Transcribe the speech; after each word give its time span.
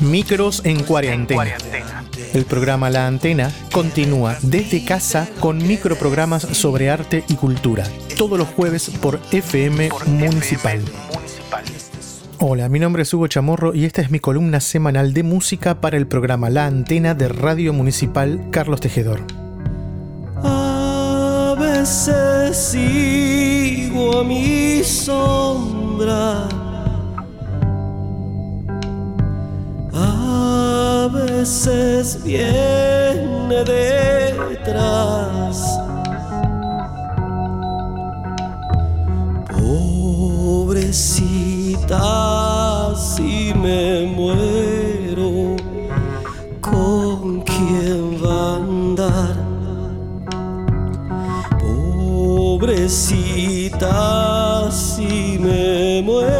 Micros 0.00 0.62
en 0.64 0.84
cuarentena. 0.84 1.56
El 2.32 2.44
programa 2.44 2.88
La 2.90 3.06
Antena 3.06 3.50
continúa 3.72 4.36
desde 4.42 4.84
casa 4.84 5.28
con 5.40 5.58
microprogramas 5.58 6.42
sobre 6.42 6.90
arte 6.90 7.24
y 7.28 7.34
cultura, 7.34 7.84
todos 8.16 8.38
los 8.38 8.48
jueves 8.48 8.90
por 9.00 9.18
FM 9.32 9.90
Municipal. 10.06 10.80
Hola, 12.38 12.68
mi 12.68 12.78
nombre 12.78 13.02
es 13.02 13.12
Hugo 13.12 13.26
Chamorro 13.26 13.74
y 13.74 13.84
esta 13.84 14.02
es 14.02 14.10
mi 14.10 14.20
columna 14.20 14.60
semanal 14.60 15.12
de 15.12 15.24
música 15.24 15.80
para 15.80 15.96
el 15.96 16.06
programa 16.06 16.48
La 16.48 16.66
Antena 16.66 17.14
de 17.14 17.28
Radio 17.28 17.72
Municipal 17.72 18.48
Carlos 18.50 18.80
Tejedor. 18.80 19.20
A 20.42 21.56
veces 21.58 22.56
sigo 22.56 24.20
a 24.20 24.24
mi 24.24 24.82
sombra 24.84 26.48
a 30.00 31.08
veces 31.12 32.24
viene 32.24 33.64
detrás. 34.48 35.80
Pobrecita, 40.70 42.94
si 42.96 43.52
me 43.54 44.06
muero, 44.06 45.56
¿con 46.60 47.40
quién 47.42 48.22
va 48.24 48.52
a 48.52 48.56
andar? 48.56 49.36
Pobrecita, 52.58 54.70
si 54.70 55.38
me 55.40 56.02
muero, 56.02 56.39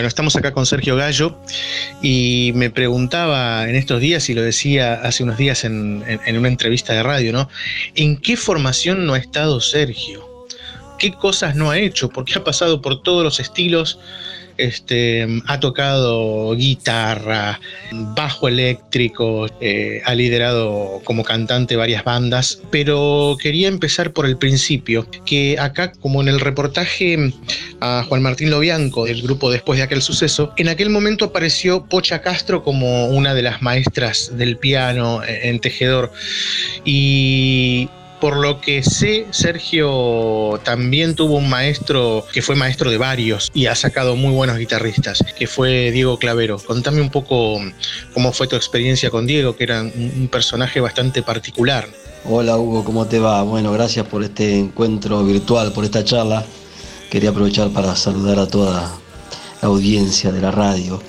Bueno, 0.00 0.08
estamos 0.08 0.34
acá 0.34 0.52
con 0.52 0.64
Sergio 0.64 0.96
Gallo 0.96 1.36
y 2.00 2.52
me 2.54 2.70
preguntaba 2.70 3.68
en 3.68 3.76
estos 3.76 4.00
días, 4.00 4.30
y 4.30 4.34
lo 4.34 4.40
decía 4.40 4.94
hace 4.94 5.24
unos 5.24 5.36
días 5.36 5.62
en, 5.64 6.02
en- 6.24 6.38
una 6.38 6.48
entrevista 6.48 6.94
de 6.94 7.02
radio, 7.02 7.34
¿no? 7.34 7.50
¿En 7.96 8.16
qué 8.16 8.38
formación 8.38 9.04
no 9.04 9.12
ha 9.12 9.18
estado 9.18 9.60
Sergio? 9.60 10.26
¿Qué 10.98 11.12
cosas 11.12 11.54
no 11.54 11.70
ha 11.70 11.76
hecho? 11.78 12.08
Porque 12.08 12.32
ha 12.38 12.42
pasado 12.42 12.80
por 12.80 13.02
todos 13.02 13.22
los 13.22 13.40
estilos. 13.40 13.98
Este, 14.60 15.26
ha 15.46 15.60
tocado 15.60 16.54
guitarra, 16.54 17.60
bajo 17.92 18.48
eléctrico, 18.48 19.46
eh, 19.60 20.02
ha 20.04 20.14
liderado 20.14 21.00
como 21.04 21.24
cantante 21.24 21.76
varias 21.76 22.04
bandas, 22.04 22.60
pero 22.70 23.36
quería 23.40 23.68
empezar 23.68 24.12
por 24.12 24.26
el 24.26 24.36
principio, 24.36 25.06
que 25.24 25.58
acá, 25.58 25.92
como 25.92 26.20
en 26.20 26.28
el 26.28 26.40
reportaje 26.40 27.32
a 27.80 28.04
Juan 28.08 28.22
Martín 28.22 28.50
Lobianco 28.50 29.06
del 29.06 29.22
grupo 29.22 29.50
Después 29.50 29.78
de 29.78 29.84
aquel 29.84 30.02
suceso, 30.02 30.52
en 30.56 30.68
aquel 30.68 30.90
momento 30.90 31.26
apareció 31.26 31.86
Pocha 31.86 32.20
Castro 32.20 32.62
como 32.62 33.06
una 33.06 33.34
de 33.34 33.42
las 33.42 33.62
maestras 33.62 34.36
del 34.36 34.56
piano 34.58 35.22
eh, 35.22 35.48
en 35.48 35.60
Tejedor. 35.60 36.12
Y 36.84 37.88
por 38.20 38.36
lo 38.36 38.60
que 38.60 38.82
sé, 38.82 39.26
Sergio 39.30 40.60
también 40.62 41.14
tuvo 41.14 41.36
un 41.36 41.48
maestro 41.48 42.24
que 42.32 42.42
fue 42.42 42.54
maestro 42.54 42.90
de 42.90 42.98
varios 42.98 43.50
y 43.54 43.66
ha 43.66 43.74
sacado 43.74 44.14
muy 44.14 44.32
buenos 44.32 44.58
guitarristas, 44.58 45.24
que 45.36 45.46
fue 45.46 45.90
Diego 45.90 46.18
Clavero. 46.18 46.58
Contame 46.58 47.00
un 47.00 47.10
poco 47.10 47.58
cómo 48.12 48.32
fue 48.32 48.46
tu 48.46 48.56
experiencia 48.56 49.10
con 49.10 49.26
Diego, 49.26 49.56
que 49.56 49.64
era 49.64 49.82
un 49.82 50.28
personaje 50.30 50.80
bastante 50.80 51.22
particular. 51.22 51.88
Hola 52.26 52.58
Hugo, 52.58 52.84
¿cómo 52.84 53.06
te 53.06 53.18
va? 53.18 53.42
Bueno, 53.42 53.72
gracias 53.72 54.06
por 54.06 54.22
este 54.22 54.58
encuentro 54.58 55.24
virtual, 55.24 55.72
por 55.72 55.84
esta 55.84 56.04
charla. 56.04 56.44
Quería 57.10 57.30
aprovechar 57.30 57.70
para 57.70 57.96
saludar 57.96 58.38
a 58.38 58.46
toda 58.46 58.98
la 59.62 59.68
audiencia 59.68 60.30
de 60.30 60.42
la 60.42 60.50
radio. 60.50 61.02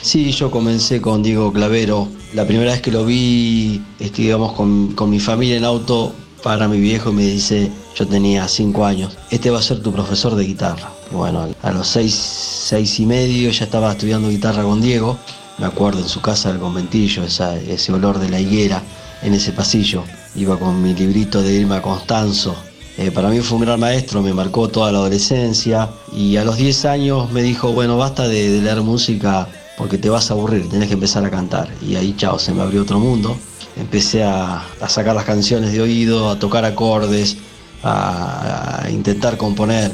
Sí, 0.00 0.32
yo 0.32 0.50
comencé 0.50 1.00
con 1.00 1.22
Diego 1.22 1.52
Clavero. 1.52 2.08
La 2.32 2.46
primera 2.46 2.72
vez 2.72 2.80
que 2.80 2.90
lo 2.90 3.04
vi, 3.04 3.82
este, 3.98 4.22
digamos, 4.22 4.52
con, 4.52 4.92
con 4.92 5.10
mi 5.10 5.20
familia 5.20 5.56
en 5.56 5.64
auto, 5.64 6.14
para 6.46 6.68
mi 6.68 6.78
viejo 6.78 7.10
y 7.10 7.12
me 7.12 7.22
dice, 7.24 7.72
yo 7.96 8.06
tenía 8.06 8.46
cinco 8.46 8.86
años, 8.86 9.18
este 9.32 9.50
va 9.50 9.58
a 9.58 9.62
ser 9.62 9.82
tu 9.82 9.90
profesor 9.90 10.36
de 10.36 10.44
guitarra. 10.44 10.92
Bueno, 11.10 11.48
a 11.60 11.72
los 11.72 11.88
seis, 11.88 12.14
seis 12.14 13.00
y 13.00 13.04
medio 13.04 13.50
ya 13.50 13.64
estaba 13.64 13.90
estudiando 13.90 14.28
guitarra 14.28 14.62
con 14.62 14.80
Diego. 14.80 15.18
Me 15.58 15.66
acuerdo 15.66 15.98
en 15.98 16.08
su 16.08 16.20
casa 16.20 16.50
del 16.50 16.60
conventillo, 16.60 17.24
ese 17.24 17.92
olor 17.92 18.20
de 18.20 18.28
la 18.28 18.38
higuera 18.38 18.80
en 19.22 19.34
ese 19.34 19.50
pasillo. 19.50 20.04
Iba 20.36 20.56
con 20.56 20.80
mi 20.80 20.94
librito 20.94 21.42
de 21.42 21.52
Irma 21.52 21.82
Constanzo. 21.82 22.54
Eh, 22.96 23.10
para 23.10 23.28
mí 23.28 23.40
fue 23.40 23.58
un 23.58 23.64
gran 23.64 23.80
maestro, 23.80 24.22
me 24.22 24.32
marcó 24.32 24.68
toda 24.68 24.92
la 24.92 24.98
adolescencia 24.98 25.90
y 26.16 26.36
a 26.36 26.44
los 26.44 26.58
10 26.58 26.84
años 26.84 27.32
me 27.32 27.42
dijo, 27.42 27.72
bueno, 27.72 27.98
basta 27.98 28.28
de, 28.28 28.52
de 28.52 28.62
leer 28.62 28.82
música 28.82 29.48
porque 29.76 29.98
te 29.98 30.10
vas 30.10 30.30
a 30.30 30.34
aburrir, 30.34 30.68
tenés 30.68 30.86
que 30.86 30.94
empezar 30.94 31.24
a 31.24 31.30
cantar. 31.30 31.68
Y 31.82 31.96
ahí, 31.96 32.14
chao, 32.16 32.38
se 32.38 32.54
me 32.54 32.62
abrió 32.62 32.82
otro 32.82 33.00
mundo. 33.00 33.36
Empecé 33.76 34.24
a, 34.24 34.64
a 34.80 34.88
sacar 34.88 35.14
las 35.14 35.24
canciones 35.24 35.72
de 35.72 35.80
oído, 35.80 36.30
a 36.30 36.38
tocar 36.38 36.64
acordes, 36.64 37.36
a, 37.82 38.84
a 38.84 38.90
intentar 38.90 39.36
componer. 39.36 39.92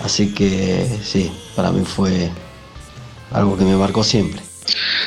Así 0.00 0.34
que 0.34 1.00
sí, 1.02 1.32
para 1.54 1.70
mí 1.70 1.84
fue 1.84 2.30
algo 3.30 3.56
que 3.56 3.64
me 3.64 3.76
marcó 3.76 4.02
siempre. 4.02 4.42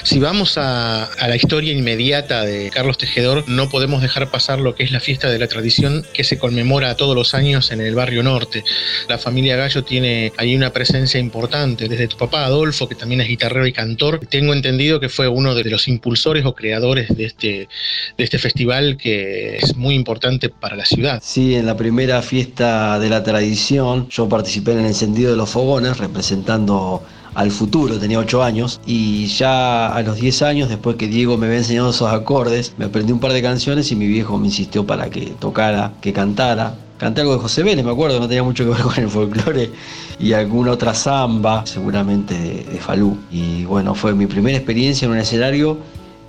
Si 0.03 0.19
vamos 0.19 0.57
a, 0.57 1.09
la 1.19 1.35
historia 1.35 1.73
inmediata 1.73 2.43
de 2.43 2.69
Carlos 2.69 2.97
Tejedor, 2.97 3.47
no 3.47 3.69
podemos 3.69 4.01
dejar 4.01 4.29
pasar 4.29 4.59
lo 4.59 4.75
que 4.75 4.83
es 4.83 4.91
la 4.91 4.99
fiesta 4.99 5.29
de 5.29 5.39
la 5.39 5.47
tradición 5.47 6.05
que 6.13 6.23
se 6.23 6.37
conmemora 6.37 6.95
todos 6.95 7.15
los 7.15 7.33
años 7.33 7.71
en 7.71 7.81
el 7.81 7.95
barrio 7.95 8.23
norte. 8.23 8.63
La 9.07 9.17
familia 9.17 9.55
Gallo 9.55 9.83
tiene 9.83 10.31
ahí 10.37 10.55
una 10.55 10.71
presencia 10.71 11.19
importante, 11.19 11.87
desde 11.87 12.07
tu 12.07 12.17
papá 12.17 12.45
Adolfo, 12.45 12.87
que 12.87 12.95
también 12.95 13.21
es 13.21 13.27
guitarrero 13.27 13.67
y 13.67 13.73
cantor. 13.73 14.21
Tengo 14.29 14.53
entendido 14.53 14.99
que 14.99 15.09
fue 15.09 15.27
uno 15.27 15.55
de 15.55 15.63
los 15.65 15.87
impulsores 15.87 16.45
o 16.45 16.55
creadores 16.55 17.15
de 17.15 17.25
este, 17.25 17.69
de 18.17 18.23
este 18.23 18.37
festival 18.39 18.97
que 18.97 19.57
es 19.57 19.75
muy 19.75 19.95
importante 19.95 20.49
para 20.49 20.75
la 20.75 20.85
ciudad. 20.85 21.21
Sí, 21.23 21.55
en 21.55 21.65
la 21.65 21.75
primera 21.75 22.21
fiesta 22.21 22.99
de 22.99 23.09
la 23.09 23.23
tradición 23.23 24.07
yo 24.09 24.29
participé 24.29 24.71
en 24.71 24.79
el 24.79 24.85
encendido 24.87 25.31
de 25.31 25.37
los 25.37 25.49
fogones 25.49 25.97
representando 25.97 27.03
al 27.35 27.51
futuro, 27.51 27.99
tenía 27.99 28.19
8 28.19 28.43
años 28.43 28.79
y 28.85 29.27
ya 29.27 29.87
a 29.87 30.01
los 30.01 30.17
10 30.17 30.41
años, 30.41 30.69
después 30.69 30.95
que 30.95 31.07
Diego 31.07 31.37
me 31.37 31.47
había 31.47 31.59
enseñado 31.59 31.89
esos 31.89 32.11
acordes, 32.11 32.73
me 32.77 32.85
aprendí 32.85 33.11
un 33.11 33.19
par 33.19 33.33
de 33.33 33.41
canciones 33.41 33.91
y 33.91 33.95
mi 33.95 34.07
viejo 34.07 34.37
me 34.37 34.47
insistió 34.47 34.85
para 34.85 35.09
que 35.09 35.33
tocara, 35.39 35.93
que 36.01 36.13
cantara. 36.13 36.75
Canté 36.97 37.21
algo 37.21 37.33
de 37.33 37.39
José 37.39 37.61
Vélez, 37.61 37.85
me 37.85 37.91
acuerdo, 37.91 38.19
no 38.19 38.27
tenía 38.27 38.43
mucho 38.43 38.63
que 38.63 38.71
ver 38.71 38.81
con 38.83 38.97
el 38.97 39.09
folclore 39.09 39.71
y 40.19 40.33
alguna 40.33 40.71
otra 40.71 40.93
samba, 40.93 41.65
seguramente 41.65 42.33
de, 42.37 42.63
de 42.63 42.79
Falú. 42.79 43.17
Y 43.31 43.65
bueno, 43.65 43.93
fue 43.93 44.15
mi 44.15 44.25
primera 44.25 44.57
experiencia 44.57 45.05
en 45.05 45.11
un 45.11 45.17
escenario 45.19 45.77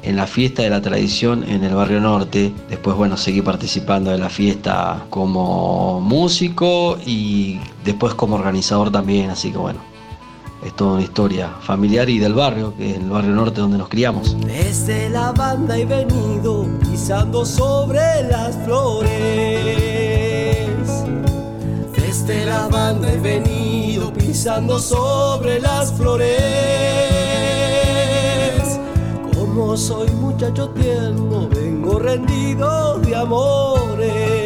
en 0.03 0.17
la 0.17 0.27
fiesta 0.27 0.63
de 0.63 0.71
la 0.71 0.81
tradición 0.81 1.45
en 1.49 1.65
el 1.65 1.75
barrio 1.75 2.01
norte. 2.01 2.53
Después, 2.69 2.97
bueno, 2.97 3.17
seguí 3.17 3.43
participando 3.43 4.11
de 4.11 4.19
la 4.19 4.29
fiesta 4.29 5.05
como 5.11 6.01
músico 6.01 6.99
y 7.05 7.59
después 7.85 8.15
como 8.15 8.37
organizador 8.37 8.91
también, 8.91 9.31
así 9.31 9.51
que 9.51 9.59
bueno, 9.59 9.81
es 10.65 10.75
toda 10.75 10.95
una 10.95 11.03
historia 11.03 11.51
familiar 11.61 12.09
y 12.09 12.19
del 12.19 12.35
barrio, 12.35 12.75
que 12.77 12.91
es 12.91 12.97
el 12.99 13.09
barrio 13.09 13.31
norte 13.31 13.61
donde 13.61 13.79
nos 13.79 13.89
criamos. 13.89 14.37
Desde 14.41 15.09
la 15.11 15.33
banda 15.33 15.79
he 15.79 15.85
venido 15.85 16.67
pisando 16.81 17.45
sobre 17.45 18.25
las 18.29 18.57
flores. 18.65 19.09
Desde 21.97 22.45
la 22.45 22.69
banda 22.69 23.13
he 23.13 23.19
venido 23.19 24.13
pisando 24.13 24.79
sobre 24.79 25.61
las 25.61 25.93
flores. 25.93 26.29
Como 29.35 29.77
soy 29.77 30.11
muchacho 30.13 30.71
tierno, 30.71 31.49
vengo 31.49 31.99
rendido 31.99 32.99
de 32.99 33.15
amores. 33.17 34.38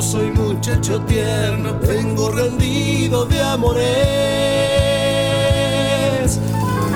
Soy 0.00 0.30
muchacho 0.30 0.98
tierno, 1.02 1.78
vengo 1.86 2.30
rendido 2.30 3.26
de 3.26 3.42
amores. 3.42 3.84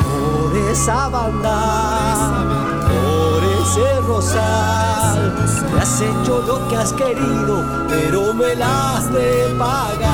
Por 0.02 0.56
esa 0.72 1.08
banda, 1.10 2.80
por 2.88 3.44
ese 3.44 4.00
rosal, 4.00 5.34
me 5.72 5.80
has 5.80 6.00
hecho 6.00 6.42
lo 6.46 6.66
que 6.66 6.76
has 6.76 6.92
querido, 6.94 7.62
pero 7.88 8.32
me 8.34 8.56
la 8.56 8.96
has 8.96 9.12
de 9.12 9.54
pagar. 9.58 10.08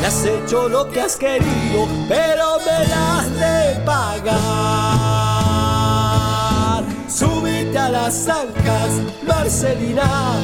Me 0.00 0.06
has 0.06 0.24
hecho 0.24 0.68
lo 0.68 0.90
que 0.90 1.00
has 1.00 1.16
querido, 1.16 1.86
pero 2.08 2.58
me 2.58 2.86
la 2.88 3.18
has 3.20 3.32
de 3.32 3.80
pagar. 3.86 5.09
Las 7.90 8.28
ancas, 8.28 8.92
Marcelina. 9.26 10.38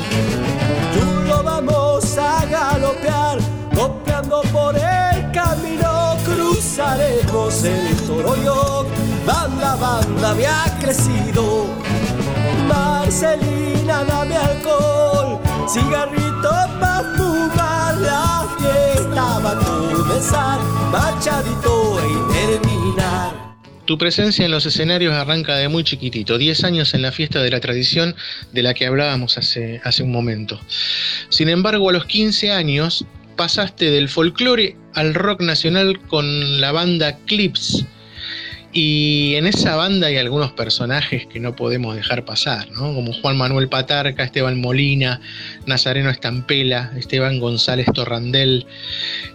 Tú 0.92 1.28
lo 1.28 1.44
vamos 1.44 2.18
a 2.18 2.44
galopear, 2.44 3.38
copiando 3.72 4.42
por 4.52 4.74
el 4.74 5.30
camino, 5.30 6.16
cruzaremos 6.24 7.62
el 7.62 7.96
Toroyo. 8.04 8.86
Banda, 9.24 9.76
banda, 9.76 10.34
me 10.34 10.46
ha 10.46 10.76
crecido. 10.80 11.66
Marcelina, 12.66 14.02
dame 14.04 14.36
alcohol, 14.36 15.38
cigarrito 15.68 16.50
para 16.80 17.14
fumar, 17.16 17.96
la 17.98 18.44
fiesta 18.58 19.38
va 19.38 19.50
a 19.52 19.58
comenzar, 19.64 20.58
machadito 20.90 22.00
e 22.00 22.58
terminar. 22.58 22.75
Tu 23.86 23.98
presencia 23.98 24.44
en 24.44 24.50
los 24.50 24.66
escenarios 24.66 25.14
arranca 25.14 25.56
de 25.56 25.68
muy 25.68 25.84
chiquitito, 25.84 26.38
10 26.38 26.64
años 26.64 26.92
en 26.94 27.02
la 27.02 27.12
fiesta 27.12 27.40
de 27.40 27.50
la 27.50 27.60
tradición 27.60 28.16
de 28.52 28.64
la 28.64 28.74
que 28.74 28.84
hablábamos 28.84 29.38
hace, 29.38 29.80
un 30.02 30.10
momento. 30.10 30.60
Sin 31.28 31.48
embargo, 31.48 31.88
a 31.88 31.92
los 31.92 32.04
15 32.06 32.50
años 32.50 33.06
pasaste 33.36 33.92
del 33.92 34.08
folclore 34.08 34.76
al 34.94 35.14
rock 35.14 35.40
nacional 35.40 36.00
con 36.08 36.60
la 36.60 36.72
banda 36.72 37.16
Clips, 37.26 37.86
y 38.78 39.36
en 39.36 39.46
esa 39.46 39.74
banda 39.74 40.08
hay 40.08 40.18
algunos 40.18 40.52
personajes 40.52 41.26
que 41.26 41.40
no 41.40 41.56
podemos 41.56 41.96
dejar 41.96 42.26
pasar, 42.26 42.70
¿no? 42.72 42.92
Como 42.92 43.14
Juan 43.14 43.38
Manuel 43.38 43.70
Patarca, 43.70 44.22
Esteban 44.22 44.60
Molina, 44.60 45.22
Nazareno 45.64 46.10
Estampela, 46.10 46.92
Esteban 46.94 47.40
González 47.40 47.86
Torrandel. 47.94 48.66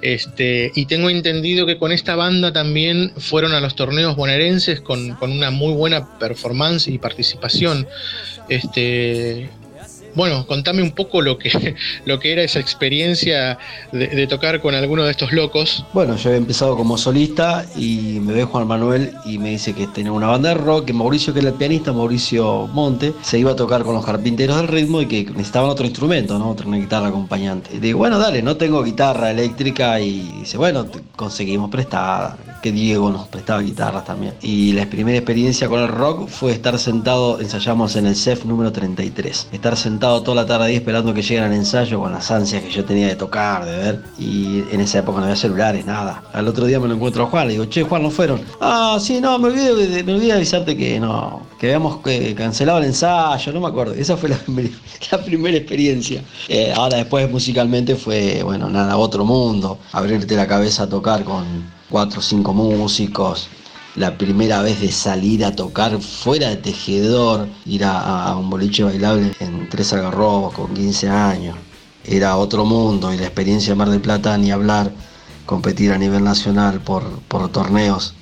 Este, 0.04 0.72
y 0.76 0.86
tengo 0.86 1.10
entendido 1.10 1.66
que 1.66 1.80
con 1.80 1.92
esta 1.92 2.16
banda 2.16 2.54
también 2.54 3.14
fueron 3.18 3.54
a 3.54 3.62
los 3.62 3.74
torneos 3.74 4.16
bonaerenses 4.16 4.80
con, 4.80 5.16
con 5.16 5.32
una 5.32 5.50
muy 5.50 5.74
buena 5.74 6.20
performance 6.20 6.88
y 6.88 7.00
participación. 7.00 7.88
Este, 8.48 9.50
bueno, 10.16 10.46
contame 10.48 10.82
un 10.82 10.92
poco 10.92 11.22
lo 11.22 11.38
que, 11.38 11.76
lo 12.06 12.20
que 12.20 12.32
era 12.32 12.44
esa 12.44 12.60
experiencia 12.60 13.58
de, 13.92 14.28
tocar 14.28 14.62
con 14.62 14.76
alguno 14.76 15.04
de 15.04 15.12
estos 15.12 15.32
locos. 15.32 15.86
Bueno, 15.94 16.16
yo 16.16 16.30
había 16.30 16.38
empezado 16.38 16.78
como 16.78 16.98
solista 16.98 17.66
y 17.76 18.20
me 18.22 18.34
ve 18.34 18.44
Juan 18.44 18.68
Manuel 18.68 19.14
y 19.26 19.38
me 19.38 19.50
dice 19.50 19.74
que 19.74 19.88
tenía 19.88 20.12
una 20.12 20.28
banda 20.28 20.50
de 20.50 20.56
rock, 20.56 20.86
que 20.86 20.94
Mauricio, 20.94 21.34
que 21.34 21.40
era 21.40 21.50
el 21.50 21.56
pianista, 21.56 21.92
Mauricio 21.92 22.68
Monte, 22.68 23.14
se 23.22 23.40
iba 23.40 23.52
a 23.52 23.56
tocar 23.56 23.84
con 23.84 23.96
los 23.96 24.06
carpinteros 24.06 24.58
del 24.58 24.68
ritmo 24.68 25.02
y 25.02 25.08
que 25.08 25.24
necesitaban 25.26 25.70
otro 25.70 25.86
instrumento, 25.86 26.38
¿no? 26.38 26.52
Otra 26.52 26.66
guitarra 26.72 27.08
acompañante. 27.08 27.72
Y 27.76 27.80
digo, 27.80 28.00
bueno, 28.00 28.18
dale, 28.18 28.42
no 28.42 28.58
tengo 28.58 28.84
guitarra 28.84 29.32
eléctrica 29.32 30.00
y 30.00 30.22
dice, 30.40 30.58
bueno, 30.58 30.86
conseguimos 31.16 31.70
prestada 31.70 32.38
que 32.62 32.72
Diego 32.72 33.10
nos 33.12 33.28
prestaba 33.28 33.62
guitarras 33.62 34.06
también. 34.06 34.34
Y 34.42 34.74
la 34.74 34.86
primera 34.86 35.18
experiencia 35.18 35.68
con 35.68 35.82
el 35.82 35.88
rock 35.88 36.28
fue 36.30 36.52
estar 36.52 36.78
sentado, 36.78 37.40
ensayamos 37.40 37.96
en 37.96 38.06
el 38.06 38.16
CEF 38.16 38.46
número 38.46 38.72
33, 38.72 39.48
estar 39.52 39.76
sentado 39.76 40.01
toda 40.02 40.36
la 40.36 40.46
tarde 40.46 40.66
ahí 40.66 40.76
esperando 40.76 41.14
que 41.14 41.22
llegara 41.22 41.48
el 41.48 41.54
ensayo 41.54 42.00
con 42.00 42.12
las 42.12 42.30
ansias 42.32 42.64
que 42.64 42.72
yo 42.72 42.84
tenía 42.84 43.08
de 43.08 43.16
tocar, 43.16 43.66
de 43.66 43.78
ver. 43.78 44.04
Y 44.18 44.64
en 44.72 44.82
esa 44.82 45.00
época 45.00 45.20
no 45.20 45.26
había 45.26 45.36
celulares, 45.36 45.86
nada. 45.86 46.24
Al 46.34 46.48
otro 46.48 46.66
día 46.66 46.80
me 46.80 46.88
lo 46.88 46.96
encuentro 46.96 47.24
a 47.24 47.28
Juan, 47.28 47.48
le 47.48 47.54
digo, 47.54 47.66
che, 47.66 47.84
Juan, 47.84 48.04
¿no 48.04 48.10
fueron? 48.10 48.42
Ah, 48.60 48.98
sí, 49.00 49.22
no, 49.22 49.38
me 49.40 49.50
olvidé, 49.50 50.04
me 50.04 50.14
olvidé 50.14 50.34
avisarte 50.34 50.76
que 50.76 51.00
no, 51.00 51.46
que 51.60 51.68
habíamos 51.68 52.00
cancelado 52.36 52.80
el 52.80 52.86
ensayo, 52.86 53.54
no 53.54 53.62
me 53.62 53.68
acuerdo. 53.68 53.94
Esa 53.94 54.18
fue 54.18 54.30
la, 55.12 55.24
primera 55.24 55.58
experiencia. 55.58 56.24
Eh, 56.50 56.74
ahora 56.76 56.98
después 56.98 57.30
musicalmente 57.30 57.96
fue, 57.96 58.42
bueno, 58.44 58.70
nada, 58.70 58.98
otro 58.98 59.24
mundo. 59.24 59.78
Abrirte 59.92 60.36
la 60.36 60.48
cabeza 60.48 60.84
a 60.84 60.90
tocar 60.90 61.24
con 61.24 61.46
cuatro 61.90 62.20
o 62.20 62.24
cinco 62.24 62.54
músicos, 62.54 63.50
la 63.96 64.18
primera 64.18 64.62
vez 64.62 64.80
de 64.80 64.92
salir 64.92 65.44
a 65.44 65.56
tocar 65.56 66.02
fuera 66.02 66.50
de 66.50 66.58
tejedor, 66.58 67.48
ir 67.66 67.84
a, 67.84 68.36
un 68.38 68.50
boliche 68.50 68.84
bailable 68.84 69.34
en 69.40 69.70
Tres 69.70 69.94
Algarrobos 69.94 70.54
con 70.54 70.74
15 70.74 71.10
años. 71.10 71.58
Era 72.06 72.38
otro 72.38 72.66
mundo 72.66 73.14
y 73.14 73.18
la 73.18 73.26
experiencia 73.26 73.74
de 73.74 73.76
Mar 73.76 73.90
del 73.90 74.02
Plata 74.02 74.38
ni 74.38 74.52
hablar, 74.52 74.92
competir 75.46 75.92
a 75.92 75.98
nivel 75.98 76.24
nacional 76.24 76.80
por, 76.82 77.04
torneos. 77.52 78.16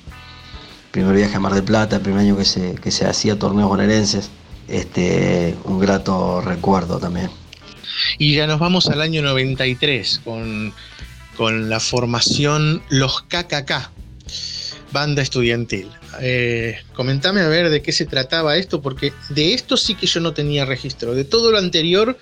Primer 0.90 1.14
viaje 1.14 1.36
a 1.36 1.40
Mar 1.40 1.54
del 1.54 1.64
Plata, 1.64 1.96
el 1.96 2.02
primer 2.02 2.20
año 2.20 2.36
que 2.36 2.44
se, 2.44 2.74
que 2.74 2.90
se 2.90 3.06
hacía 3.06 3.38
torneos 3.38 3.68
bonaerenses. 3.68 4.30
Este, 4.66 5.56
un 5.64 5.80
grato 5.80 6.40
recuerdo 6.40 6.98
también. 6.98 7.30
Y 8.18 8.34
ya 8.34 8.46
nos 8.46 8.60
vamos 8.60 8.86
al 8.88 9.00
año 9.00 9.22
93 9.22 10.20
con 10.24 10.72
con 11.40 11.70
la 11.70 11.80
formación 11.80 12.82
Los 12.90 13.22
KKK, 13.22 13.90
banda 14.92 15.22
estudiantil. 15.22 15.88
Eh, 16.20 16.78
comentame 16.94 17.40
a 17.40 17.48
ver 17.48 17.70
de 17.70 17.82
qué 17.82 17.92
se 17.92 18.06
trataba 18.06 18.56
esto, 18.56 18.80
porque 18.80 19.12
de 19.30 19.54
esto 19.54 19.76
sí 19.76 19.94
que 19.94 20.06
yo 20.06 20.20
no 20.20 20.32
tenía 20.32 20.64
registro. 20.64 21.14
De 21.14 21.24
todo 21.24 21.52
lo 21.52 21.58
anterior, 21.58 22.18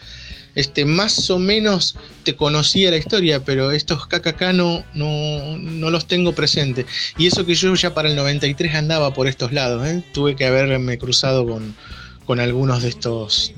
este, 0.55 0.85
más 0.85 1.31
o 1.31 1.39
menos 1.39 1.97
te 2.25 2.35
conocía 2.35 2.91
la 2.91 2.97
historia, 2.97 3.45
pero 3.45 3.71
estos 3.71 4.07
KKK 4.07 4.53
no, 4.55 4.85
no, 4.95 5.91
los 5.91 6.07
tengo 6.07 6.33
presentes. 6.33 6.87
Y 7.17 7.27
eso 7.27 7.47
que 7.47 7.55
yo 7.55 7.75
ya 7.75 7.95
para 7.95 8.09
el 8.09 8.17
93 8.17 8.75
andaba 8.75 9.15
por 9.15 9.29
estos 9.29 9.53
lados, 9.53 9.87
¿eh? 9.87 10.03
tuve 10.13 10.37
que 10.37 10.47
haberme 10.47 10.99
cruzado 10.99 11.47
con, 11.47 11.75
con 12.25 12.41
algunos 12.41 12.83
de 12.83 12.89
estos, 12.89 13.53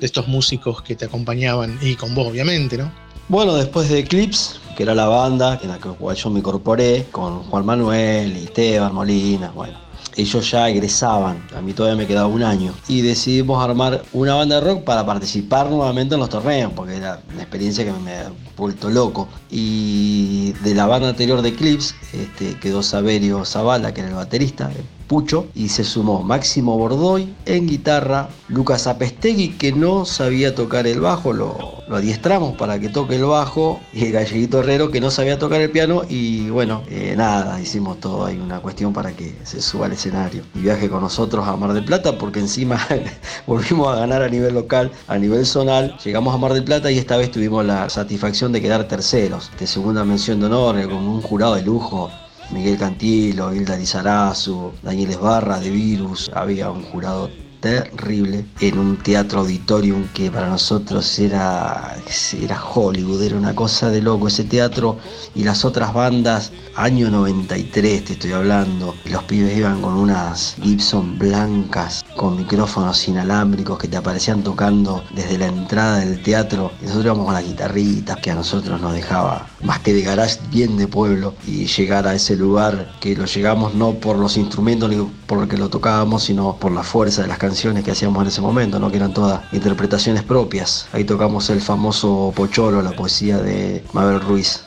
de 0.00 0.06
estos 0.06 0.26
músicos 0.28 0.82
que 0.82 0.96
te 0.96 1.04
acompañaban 1.04 1.78
y 1.82 1.94
con 1.94 2.14
vos, 2.14 2.28
obviamente, 2.28 2.76
¿no? 2.78 2.92
Bueno, 3.28 3.54
después 3.54 3.88
de 3.88 4.00
Eclipse, 4.00 4.56
que 4.80 4.84
era 4.84 4.94
la 4.94 5.08
banda 5.08 5.60
en 5.62 5.68
la 5.68 5.78
que 5.78 5.90
yo 6.14 6.30
me 6.30 6.38
incorporé, 6.38 7.06
con 7.12 7.42
Juan 7.42 7.66
Manuel 7.66 8.34
y 8.34 8.44
Esteban 8.44 8.94
Molina, 8.94 9.52
bueno, 9.54 9.76
ellos 10.16 10.50
ya 10.50 10.70
egresaban, 10.70 11.46
a 11.54 11.60
mí 11.60 11.74
todavía 11.74 11.98
me 11.98 12.06
quedaba 12.06 12.28
un 12.28 12.42
año, 12.42 12.72
y 12.88 13.02
decidimos 13.02 13.62
armar 13.62 14.02
una 14.14 14.36
banda 14.36 14.58
de 14.58 14.66
rock 14.66 14.84
para 14.84 15.04
participar 15.04 15.68
nuevamente 15.68 16.14
en 16.14 16.20
los 16.20 16.30
torneos, 16.30 16.72
porque 16.74 16.96
era 16.96 17.20
una 17.30 17.42
experiencia 17.42 17.84
que 17.84 17.92
me 17.92 18.22
vuelto 18.60 18.90
loco. 18.90 19.28
Y 19.50 20.52
de 20.62 20.74
la 20.74 20.86
banda 20.86 21.08
anterior 21.08 21.42
de 21.42 21.48
Eclipse 21.48 21.94
este, 22.12 22.56
quedó 22.60 22.82
Saberio 22.82 23.44
Zavala, 23.44 23.92
que 23.92 24.00
era 24.00 24.10
el 24.10 24.14
baterista, 24.14 24.70
Pucho 25.10 25.48
y 25.56 25.70
se 25.70 25.82
sumó 25.82 26.22
Máximo 26.22 26.78
Bordoy 26.78 27.34
en 27.44 27.66
guitarra, 27.66 28.28
Lucas 28.46 28.86
Apestegui 28.86 29.48
que 29.58 29.72
no 29.72 30.04
sabía 30.04 30.54
tocar 30.54 30.86
el 30.86 31.00
bajo, 31.00 31.32
lo, 31.32 31.82
adiestramos 31.90 32.56
para 32.56 32.78
que 32.78 32.90
toque 32.90 33.16
el 33.16 33.24
bajo 33.24 33.80
y 33.92 34.04
el 34.04 34.12
galleguito 34.12 34.60
Herrero 34.60 34.92
que 34.92 35.00
no 35.00 35.10
sabía 35.10 35.36
tocar 35.36 35.60
el 35.60 35.70
piano 35.72 36.02
y 36.08 36.48
bueno, 36.50 36.84
eh, 36.88 37.14
nada, 37.16 37.60
hicimos 37.60 37.98
todo, 37.98 38.24
hay 38.24 38.38
una 38.38 38.60
cuestión 38.60 38.92
para 38.92 39.10
que 39.10 39.34
se 39.42 39.60
suba 39.60 39.86
al 39.86 39.92
escenario 39.94 40.44
y 40.54 40.60
viaje 40.60 40.88
con 40.88 41.00
nosotros 41.00 41.44
a 41.48 41.56
Mar 41.56 41.72
del 41.72 41.84
Plata 41.84 42.16
porque 42.16 42.38
encima 42.38 42.78
volvimos 43.48 43.88
a 43.88 43.98
ganar 43.98 44.22
a 44.22 44.28
nivel 44.28 44.54
local, 44.54 44.92
a 45.08 45.18
nivel 45.18 45.44
zonal, 45.44 45.96
llegamos 46.04 46.32
a 46.32 46.38
Mar 46.38 46.54
del 46.54 46.62
Plata 46.62 46.88
y 46.88 46.98
esta 46.98 47.16
vez 47.16 47.32
tuvimos 47.32 47.64
la 47.64 47.88
satisfacción 47.88 48.49
de 48.52 48.62
quedar 48.62 48.88
terceros, 48.88 49.50
de 49.58 49.66
segunda 49.66 50.04
mención 50.04 50.40
de 50.40 50.46
honor, 50.46 50.82
con 50.88 51.08
un 51.08 51.22
jurado 51.22 51.54
de 51.54 51.62
lujo 51.62 52.10
Miguel 52.52 52.78
Cantilo, 52.78 53.54
Hilda 53.54 53.76
Lizarazu, 53.76 54.72
Daniel 54.82 55.10
Esbarra 55.10 55.60
de 55.60 55.70
Virus, 55.70 56.30
había 56.34 56.70
un 56.70 56.82
jurado 56.82 57.30
terrible 57.60 58.46
en 58.60 58.78
un 58.78 58.96
teatro 58.96 59.40
auditorium 59.40 60.08
que 60.14 60.30
para 60.30 60.48
nosotros 60.48 61.18
era, 61.18 61.96
era 62.32 62.64
Hollywood, 62.64 63.22
era 63.22 63.36
una 63.36 63.54
cosa 63.54 63.90
de 63.90 64.00
loco 64.00 64.28
ese 64.28 64.44
teatro. 64.44 64.98
Y 65.34 65.44
las 65.44 65.64
otras 65.64 65.92
bandas, 65.92 66.50
año 66.74 67.10
93 67.10 68.04
te 68.04 68.12
estoy 68.14 68.32
hablando, 68.32 68.94
los 69.04 69.22
pibes 69.24 69.56
iban 69.56 69.80
con 69.80 69.94
unas 69.94 70.56
Gibson 70.60 71.18
blancas 71.18 71.99
con 72.16 72.36
micrófonos 72.36 73.06
inalámbricos 73.06 73.78
que 73.78 73.88
te 73.88 73.96
aparecían 73.96 74.42
tocando 74.42 75.04
desde 75.14 75.38
la 75.38 75.46
entrada 75.46 75.98
del 75.98 76.22
teatro 76.22 76.72
nosotros 76.80 77.04
íbamos 77.04 77.26
con 77.26 77.34
las 77.34 77.44
guitarritas 77.44 78.16
que 78.18 78.30
a 78.30 78.34
nosotros 78.34 78.80
nos 78.80 78.94
dejaba 78.94 79.46
más 79.62 79.80
que 79.80 79.92
de 79.92 80.02
garage 80.02 80.38
bien 80.50 80.76
de 80.78 80.86
pueblo 80.86 81.34
y 81.46 81.66
llegar 81.66 82.06
a 82.06 82.14
ese 82.14 82.36
lugar 82.36 82.92
que 83.00 83.14
lo 83.14 83.26
llegamos 83.26 83.74
no 83.74 83.92
por 83.92 84.18
los 84.18 84.36
instrumentos 84.38 84.88
ni 84.88 84.96
por 85.26 85.40
lo 85.40 85.48
que 85.48 85.58
lo 85.58 85.68
tocábamos 85.68 86.24
sino 86.24 86.56
por 86.56 86.72
la 86.72 86.82
fuerza 86.82 87.22
de 87.22 87.28
las 87.28 87.36
canciones 87.36 87.50
canciones 87.50 87.82
que 87.82 87.90
hacíamos 87.90 88.22
en 88.22 88.28
ese 88.28 88.40
momento, 88.40 88.78
¿no? 88.78 88.92
que 88.92 88.96
eran 88.96 89.12
todas 89.12 89.42
interpretaciones 89.52 90.22
propias. 90.22 90.88
Ahí 90.92 91.02
tocamos 91.02 91.50
el 91.50 91.60
famoso 91.60 92.32
Pocholo, 92.34 92.80
la 92.80 92.92
poesía 92.92 93.38
de 93.38 93.84
Mabel 93.92 94.20
Ruiz. 94.20 94.64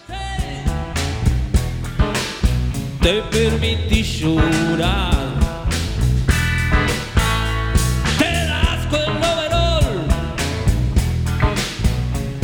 Te 3.01 3.21
permití 3.31 4.03
llorar. 4.03 5.22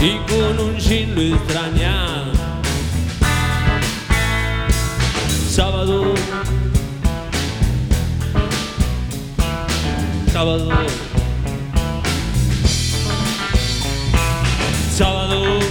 Y 0.02 0.18
con 0.30 0.60
un 0.60 0.78
jean 0.78 1.16
lo 1.16 1.22
extrañas. 1.22 2.38
Sábado 5.50 6.14
sábado. 10.40 10.70
Sábado. 14.96 15.69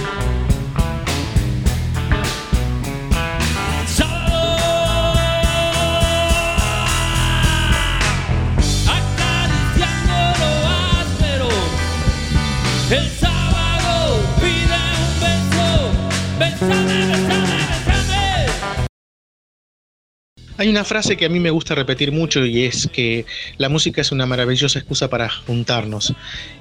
Hay 20.59 20.67
una 20.67 20.83
frase 20.83 21.15
que 21.15 21.23
a 21.23 21.29
mí 21.29 21.39
me 21.39 21.51
gusta 21.51 21.73
repetir 21.73 22.11
mucho 22.11 22.45
y 22.45 22.65
es 22.65 22.89
que 22.91 23.25
la 23.57 23.69
música 23.69 24.01
es 24.01 24.11
una 24.11 24.25
maravillosa 24.25 24.77
excusa 24.77 25.09
para 25.09 25.29
juntarnos. 25.29 26.13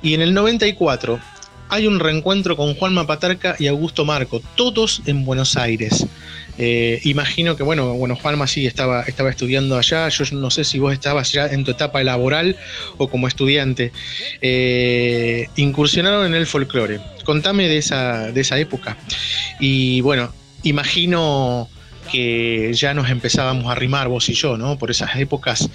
Y 0.04 0.14
en 0.14 0.22
el 0.22 0.34
94 0.34 1.18
hay 1.68 1.88
un 1.88 1.98
reencuentro 1.98 2.56
con 2.56 2.76
Juanma 2.76 3.08
Patarca 3.08 3.56
y 3.58 3.66
Augusto 3.66 4.04
Marco, 4.04 4.40
todos 4.54 5.02
en 5.06 5.24
Buenos 5.24 5.56
Aires. 5.56 6.06
Eh, 6.58 7.00
imagino 7.02 7.56
que, 7.56 7.64
bueno, 7.64 7.92
bueno, 7.94 8.14
Juanma 8.14 8.46
sí 8.46 8.68
estaba, 8.68 9.02
estaba 9.02 9.30
estudiando 9.30 9.76
allá. 9.76 10.08
Yo 10.10 10.24
no 10.30 10.52
sé 10.52 10.62
si 10.62 10.78
vos 10.78 10.92
estabas 10.92 11.32
ya 11.32 11.48
en 11.48 11.64
tu 11.64 11.72
etapa 11.72 12.00
laboral 12.04 12.54
o 12.98 13.08
como 13.08 13.26
estudiante. 13.26 13.90
Eh, 14.40 15.48
incursionaron 15.56 16.24
en 16.24 16.36
el 16.36 16.46
folclore. 16.46 17.00
Contame 17.24 17.66
de 17.66 17.78
esa, 17.78 18.30
de 18.30 18.42
esa 18.42 18.60
época. 18.60 18.96
Y 19.58 20.02
bueno, 20.02 20.32
imagino 20.62 21.68
que 22.08 22.72
ya 22.74 22.94
nos 22.94 23.08
empezábamos 23.10 23.70
a 23.70 23.74
rimar 23.74 24.08
vos 24.08 24.28
y 24.28 24.34
yo, 24.34 24.56
¿no? 24.56 24.78
Por 24.78 24.90
esas 24.90 25.14
épocas 25.16 25.68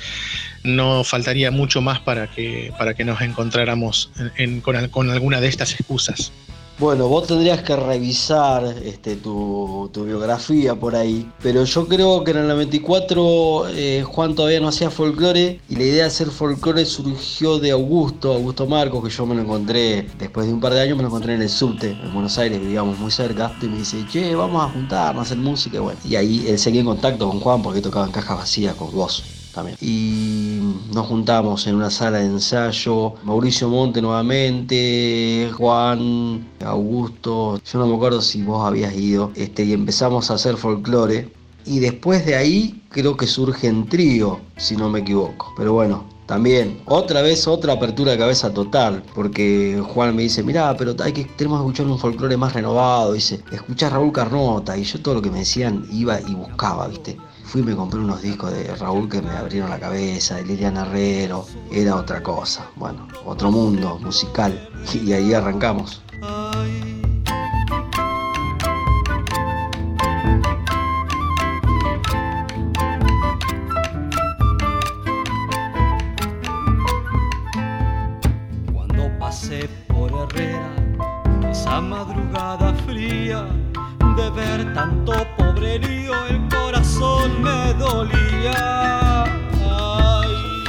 no 0.64 1.04
faltaría 1.04 1.52
mucho 1.52 1.82
más 1.82 2.00
para 2.00 2.28
que, 2.28 2.74
para 2.78 2.94
que 2.94 3.04
nos 3.06 3.22
encontráramos 3.22 4.12
en- 4.18 4.32
en- 4.38 4.62
con, 4.62 4.88
con 4.90 5.10
alguna 5.10 5.40
de 5.42 5.48
estas 5.48 5.74
excusas. 5.74 6.32
Bueno, 6.80 7.08
vos 7.08 7.28
tendrías 7.28 7.62
que 7.62 7.76
revisar 7.76 8.66
este, 8.84 9.16
tu, 9.16 9.92
biografía 9.94 10.74
por 10.74 10.96
ahí, 10.96 11.32
pero 11.42 11.64
yo 11.66 11.88
creo 11.88 12.24
que 12.24 12.32
en 12.32 12.38
el 12.38 12.48
94 12.48 13.68
eh, 13.70 14.04
Juan 14.04 14.34
todavía 14.34 14.60
no 14.60 14.70
hacía 14.70 14.90
folclore 14.90 15.62
y 15.70 15.76
la 15.76 15.84
idea 15.84 16.04
de 16.04 16.10
hacer 16.10 16.30
folclore 16.30 16.84
surgió 16.86 17.60
de 17.60 17.72
Augusto, 17.72 18.34
Augusto 18.34 18.66
Marcos, 18.66 19.04
que 19.04 19.12
yo 19.12 19.26
me 19.28 19.36
lo 19.36 19.42
encontré 19.42 20.08
después 20.18 20.48
de 20.48 20.54
un 20.54 20.60
par 20.60 20.74
de 20.74 20.82
años, 20.82 20.98
me 20.98 21.04
lo 21.04 21.10
encontré 21.10 21.36
en 21.36 21.44
el 21.44 21.50
subte, 21.50 21.92
en 21.92 22.12
Buenos 22.12 22.38
Aires, 22.40 22.60
vivíamos 22.60 22.98
muy 22.98 23.12
cerca, 23.12 23.56
y 23.62 23.68
me 23.68 23.78
dice, 23.78 24.04
che, 24.12 24.36
vamos 24.36 24.64
a 24.64 24.70
juntarnos 24.70 25.20
a 25.20 25.22
hacer 25.22 25.38
música, 25.38 25.78
y 25.78 25.80
bueno, 25.80 26.00
y 26.04 26.16
ahí 26.16 26.46
él 26.48 26.58
seguía 26.58 26.82
en 26.82 26.88
contacto 26.88 27.30
con 27.30 27.40
Juan 27.40 27.62
porque 27.62 27.82
tocaba 27.82 28.08
en 28.08 28.12
caja 28.12 28.34
vacía 28.34 28.74
con 28.74 28.92
vos 28.92 29.24
también. 29.54 29.78
Y 29.82 30.60
nos 30.94 31.08
juntamos 31.08 31.68
en 31.68 31.76
una 31.76 31.90
sala 31.90 32.20
de 32.20 32.26
ensayo, 32.26 33.14
Mauricio 33.24 33.70
Monte 33.70 34.02
nuevamente, 34.02 35.50
Juan, 35.56 36.48
Augusto, 36.66 37.62
yo 37.64 37.80
no 37.80 37.88
me 37.88 37.96
acuerdo 37.96 38.22
si 38.22 38.42
vos 38.44 38.66
habías 38.66 38.96
ido, 38.96 39.32
este, 39.36 39.64
y 39.64 39.74
empezamos 39.74 40.30
a 40.32 40.36
hacer 40.36 40.58
folclore. 40.58 41.32
Y 41.66 41.80
después 41.80 42.26
de 42.26 42.36
ahí 42.36 42.84
creo 42.90 43.16
que 43.16 43.26
surge 43.26 43.68
en 43.68 43.88
trío, 43.88 44.42
si 44.58 44.76
no 44.76 44.90
me 44.90 45.00
equivoco. 45.00 45.54
Pero 45.56 45.74
bueno, 45.74 46.04
también, 46.26 46.82
otra 46.86 47.22
vez 47.22 47.48
otra 47.48 47.74
apertura 47.74 48.14
de 48.14 48.18
cabeza 48.18 48.54
total, 48.54 49.04
porque 49.14 49.82
Juan 49.94 50.16
me 50.16 50.24
dice, 50.24 50.42
mirá, 50.42 50.76
pero 50.78 50.96
hay 51.04 51.12
que, 51.12 51.26
tenemos 51.26 51.60
que 51.60 51.66
escuchar 51.66 51.86
un 51.88 52.00
folclore 52.00 52.38
más 52.38 52.54
renovado, 52.54 53.14
dice, 53.14 53.42
escuchá 53.52 53.88
a 53.88 53.92
Raúl 53.92 54.12
Carnota, 54.12 54.78
y 54.78 54.84
yo 54.84 55.02
todo 55.02 55.16
lo 55.16 55.22
que 55.22 55.30
me 55.30 55.40
decían 55.40 55.86
iba 55.92 56.20
y 56.22 56.34
buscaba, 56.34 56.88
viste. 56.88 57.18
Fui 57.44 57.62
y 57.62 57.64
me 57.66 57.76
compré 57.76 58.00
unos 58.00 58.22
discos 58.22 58.52
de 58.52 58.76
Raúl 58.76 59.08
que 59.08 59.22
me 59.22 59.30
abrieron 59.30 59.70
la 59.70 59.80
cabeza, 59.80 60.36
de 60.36 60.46
Lilian 60.46 60.76
Herrero, 60.78 61.46
era 61.72 61.96
otra 61.96 62.24
cosa, 62.24 62.68
bueno, 62.76 63.08
otro 63.26 63.52
mundo 63.52 64.00
musical, 64.00 64.70
y 64.92 65.14
ahí 65.14 65.34
arrancamos. 65.34 66.02
Cuando 78.74 79.20
pasé 79.20 79.70
por 79.90 80.12
Herrera, 80.12 80.74
esa 81.52 81.82
madrugada 81.82 82.74
fría, 82.86 83.46
de 84.16 84.30
ver 84.32 84.74
tanto 84.74 85.14
dolía. 88.04 89.24
Ay. 89.66 90.64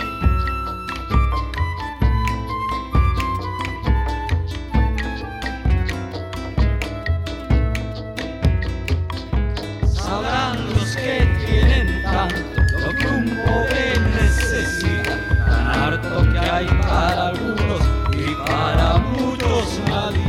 Sabrán 9.87 10.69
los 10.75 10.97
que 10.97 11.26
tienen 11.47 12.03
tanto 12.03 12.62
lo 12.81 12.95
que 12.95 13.07
un 13.07 13.26
pobre 13.45 13.99
necesita, 14.21 15.14
tan 15.47 15.67
harto 15.67 16.33
que 16.33 16.38
hay 16.38 16.67
para 16.67 17.29
algunos 17.29 17.83
y 18.12 18.35
para 18.47 18.99
muchos 18.99 19.81
nadie. 19.88 20.23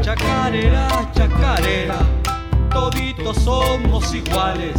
Chacarera, 0.00 1.10
chacarera, 1.12 1.98
somos 3.34 4.14
iguales. 4.14 4.74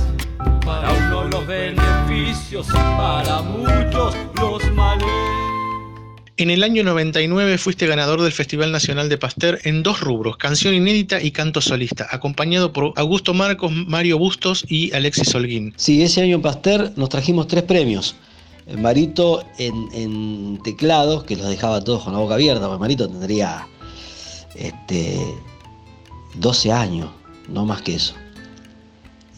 Para 0.66 0.92
uno 0.92 1.24
los 1.26 1.48
beneficios 1.48 2.68
y 2.70 2.74
para 2.74 3.42
muchos 3.42 4.16
los 4.36 4.72
males. 4.74 5.08
En 6.38 6.50
el 6.50 6.64
año 6.64 6.86
99 6.86 7.58
fuiste 7.58 7.86
ganador 7.86 8.22
del 8.22 8.32
Festival 8.32 8.72
Nacional 8.72 9.10
de 9.10 9.18
Pasteur 9.18 9.60
en 9.64 9.84
dos 9.84 10.00
rubros, 10.00 10.38
canción 10.38 10.74
inédita 10.74 11.22
y 11.22 11.32
canto 11.32 11.60
solista, 11.60 12.08
acompañado 12.12 12.72
por 12.72 12.94
Augusto 12.96 13.34
Marcos, 13.34 13.74
Mario 13.74 14.18
Bustos 14.18 14.64
y 14.70 14.94
Alexis 14.94 15.36
Holguín. 15.36 15.74
Sí, 15.76 16.02
ese 16.02 16.22
año 16.22 16.36
en 16.36 16.42
Pasteur 16.42 16.94
nos 16.96 17.10
trajimos 17.10 17.48
tres 17.48 17.64
premios. 17.64 18.16
Eh, 18.68 18.78
Marito 18.78 19.44
en, 19.58 19.90
en 19.94 20.60
teclados, 20.64 21.26
que 21.26 21.36
los 21.36 21.50
dejaba 21.50 21.84
todos 21.84 22.06
con 22.06 22.14
la 22.14 22.20
boca 22.20 22.36
abierta, 22.36 22.68
porque 22.68 22.80
Marito 22.80 23.10
tendría 23.10 23.68
este, 24.56 25.20
12 26.36 26.72
años, 26.72 27.10
no 27.50 27.66
más 27.66 27.82
que 27.82 27.96
eso. 27.96 28.16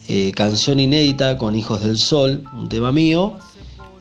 Eh, 0.08 0.32
canción 0.32 0.80
inédita 0.80 1.38
con 1.38 1.54
Hijos 1.54 1.82
del 1.82 1.96
Sol, 1.96 2.42
un 2.52 2.68
tema 2.68 2.90
mío, 2.92 3.36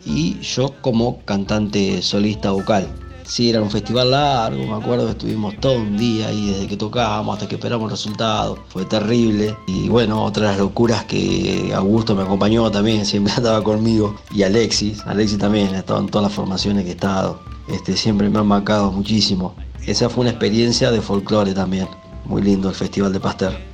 y 0.06 0.40
yo 0.40 0.74
como 0.82 1.20
cantante 1.26 2.02
solista 2.02 2.52
vocal. 2.52 2.88
Sí, 3.24 3.50
era 3.50 3.62
un 3.62 3.70
festival 3.70 4.12
largo, 4.12 4.66
me 4.66 4.84
acuerdo 4.84 5.06
que 5.06 5.12
estuvimos 5.12 5.56
todo 5.62 5.76
un 5.76 5.96
día 5.98 6.28
ahí 6.28 6.50
desde 6.50 6.68
que 6.68 6.76
tocábamos 6.76 7.36
hasta 7.36 7.48
que 7.48 7.56
esperamos 7.56 7.86
el 7.86 7.92
resultado. 7.92 8.58
Fue 8.70 8.84
terrible. 8.84 9.56
Y 9.68 9.88
bueno, 9.90 10.24
otra 10.24 10.44
de 10.44 10.50
las 10.50 10.60
locuras 10.60 11.06
que 11.06 11.72
Augusto 11.74 12.16
me 12.16 12.24
acompañó 12.24 12.70
también, 12.72 13.06
siempre 13.06 13.34
estaba 13.34 13.64
conmigo. 13.64 14.16
Y 14.34 14.44
Alexis, 14.44 15.02
Alexis 15.06 15.38
también, 15.38 15.74
ha 15.76 15.80
estado 15.80 16.00
en 16.02 16.08
todas 16.08 16.24
las 16.28 16.34
formaciones 16.34 16.84
que 16.84 16.90
he 16.90 16.94
estado. 16.94 17.40
Este, 17.70 17.96
siempre 17.96 18.28
me 18.28 18.40
han 18.40 18.48
marcado 18.48 18.92
muchísimo. 18.92 19.56
Esa 19.86 20.10
fue 20.10 20.24
una 20.24 20.32
experiencia 20.32 20.92
de 20.92 21.00
folclore 21.00 21.54
también. 21.54 21.88
Muy 22.26 22.42
lindo 22.42 22.70
el 22.70 22.76
Festival 22.76 23.14
de 23.14 23.20
Pasteur. 23.20 23.71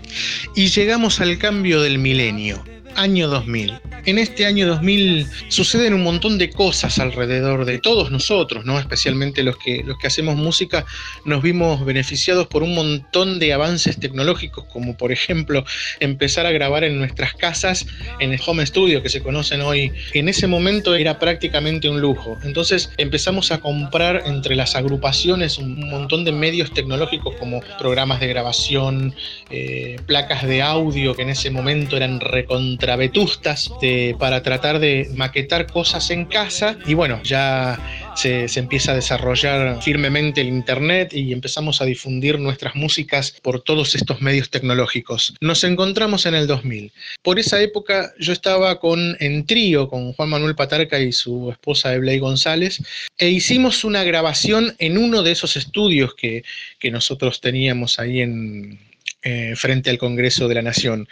Y 0.56 0.68
llegamos 0.68 1.20
al 1.20 1.38
cambio 1.38 1.82
del 1.82 2.00
milenio, 2.00 2.64
año 2.96 3.28
2000. 3.28 3.80
En 4.08 4.20
este 4.20 4.46
año 4.46 4.66
2000 4.68 5.28
suceden 5.50 5.94
un 5.94 6.02
montón 6.02 6.38
de 6.38 6.50
cosas 6.50 6.98
alrededor 6.98 7.66
de 7.66 7.78
todos 7.78 8.10
nosotros, 8.10 8.64
¿no? 8.64 8.80
especialmente 8.80 9.44
los 9.44 9.58
que, 9.58 9.84
los 9.84 9.98
que 9.98 10.08
hacemos 10.08 10.38
música, 10.38 10.86
nos 11.26 11.44
vimos 11.44 11.84
beneficiados 11.84 12.48
por 12.48 12.64
un 12.64 12.74
montón 12.74 13.38
de 13.38 13.52
avances 13.52 14.00
tecnológicos, 14.00 14.64
como 14.72 14.96
por 14.96 15.12
ejemplo 15.12 15.66
empezar 16.00 16.46
a 16.46 16.52
grabar 16.52 16.86
en 16.86 16.98
nuestras 16.98 17.34
casas, 17.34 17.86
en 18.22 18.32
el 18.32 18.40
home 18.46 18.66
studio 18.66 19.04
que 19.04 19.10
se 19.10 19.22
conocen 19.22 19.60
hoy. 19.60 19.92
En 20.14 20.30
ese 20.30 20.48
momento 20.48 20.96
era 20.96 21.20
prácticamente 21.20 21.90
un 21.90 22.00
lujo. 22.00 22.38
Entonces 22.46 22.90
empezamos 22.96 23.52
a 23.52 23.58
comprar 23.60 24.24
entre 24.26 24.56
las 24.56 24.78
agrupaciones 24.78 25.58
un 25.58 25.90
montón 25.90 26.24
de 26.24 26.32
medios 26.32 26.72
tecnológicos 26.74 27.36
como 27.36 27.60
programas 27.78 28.22
de 28.22 28.28
grabación, 28.28 29.14
eh, 29.50 29.98
placas 30.06 30.48
de 30.48 30.62
audio 30.62 31.14
que 31.14 31.24
en 31.24 31.30
ese 31.32 31.52
momento 31.52 31.98
eran 31.98 32.22
recontravetustas 32.22 33.70
de- 33.82 33.97
para 34.20 34.44
tratar 34.44 34.80
de 34.80 35.10
maquetar 35.16 35.68
cosas 35.68 36.10
en 36.10 36.26
casa 36.26 36.78
y 36.86 36.94
bueno, 36.94 37.22
ya 37.24 37.80
se, 38.16 38.48
empieza 38.56 38.92
a 38.92 38.96
desarrollar 38.96 39.82
firmemente 39.82 40.42
el 40.42 40.48
internet 40.48 41.14
y 41.14 41.34
empezamos 41.34 41.82
a 41.82 41.86
difundir 41.86 42.40
nuestras 42.40 42.76
músicas 42.76 43.32
por 43.42 43.62
todos 43.62 43.96
estos 43.96 44.22
medios 44.22 44.50
tecnológicos. 44.50 45.36
Nos 45.42 45.64
encontramos 45.64 46.26
en 46.26 46.36
el 46.36 46.48
2000. 46.48 46.92
Por 47.22 47.40
esa 47.40 47.62
época 47.62 48.14
yo 48.20 48.34
estaba 48.34 48.80
con, 48.80 49.16
en 49.20 49.46
trío 49.46 49.88
con 49.88 50.14
Juan 50.14 50.30
Manuel 50.30 50.56
Patarca 50.56 51.00
y 51.00 51.12
su 51.12 51.52
esposa 51.52 51.94
Eblay 51.94 52.20
González 52.20 52.82
e 53.18 53.30
hicimos 53.30 53.84
una 53.84 54.04
grabación 54.04 54.76
en 54.80 54.98
uno 54.98 55.24
de 55.24 55.32
esos 55.32 55.56
estudios 55.56 56.16
que, 56.16 56.44
que 56.80 56.92
nosotros 56.92 57.42
teníamos 57.42 58.00
ahí 58.00 58.22
en, 58.22 58.80
eh, 59.24 59.56
frente 59.58 59.90
al 59.90 59.98
Congreso 59.98 60.48
de 60.48 60.56
la 60.56 60.62
Nación. 60.62 61.08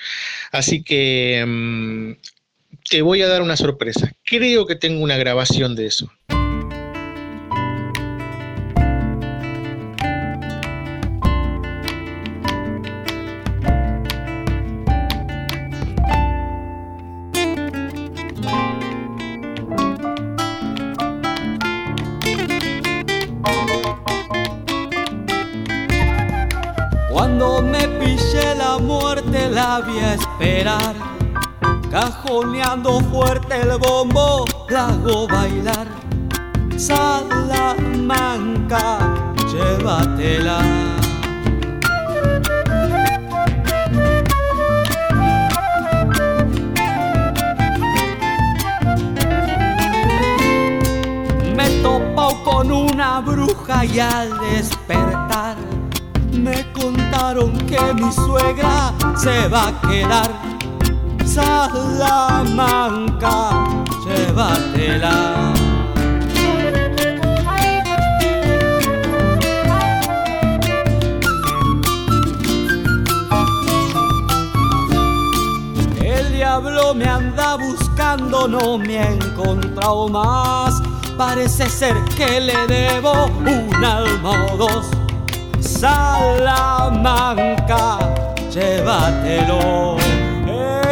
Así 0.51 0.83
que 0.83 1.43
mm, 1.45 2.11
te 2.89 3.01
voy 3.01 3.21
a 3.21 3.27
dar 3.27 3.41
una 3.41 3.57
sorpresa. 3.57 4.11
Creo 4.23 4.65
que 4.65 4.75
tengo 4.75 5.03
una 5.03 5.17
grabación 5.17 5.75
de 5.75 5.87
eso. 5.87 6.09
Fuerte 33.15 33.55
el 33.61 33.77
bombo, 33.77 34.45
la 34.67 34.87
hago 34.87 35.25
bailar. 35.27 35.87
Salamanca, 36.75 37.55
llévatela. 39.51 40.59
Con 52.43 52.71
una 52.71 53.21
bruja 53.21 53.85
y 53.85 53.99
al 53.99 54.29
despertar 54.39 55.57
me 56.31 56.71
contaron 56.73 57.57
que 57.65 57.93
mi 57.93 58.11
suegra 58.11 58.93
se 59.15 59.47
va 59.47 59.67
a 59.67 59.81
quedar. 59.81 60.44
Salamanca, 61.35 63.27
llévatela. 64.05 65.51
El 76.01 76.31
diablo 76.31 76.93
me 76.93 77.05
anda 77.05 77.57
buscando, 77.57 78.47
no 78.47 78.77
me 78.77 78.99
ha 78.99 79.11
encontrado 79.11 80.07
más. 80.07 80.81
Parece 81.17 81.67
ser 81.67 81.97
que 82.15 82.39
le 82.39 82.65
debo 82.67 83.25
un 83.25 83.83
alma 83.83 84.45
o 84.53 84.55
dos. 84.55 84.85
Salamanca, 85.59 86.79
llévatelo. 88.49 90.04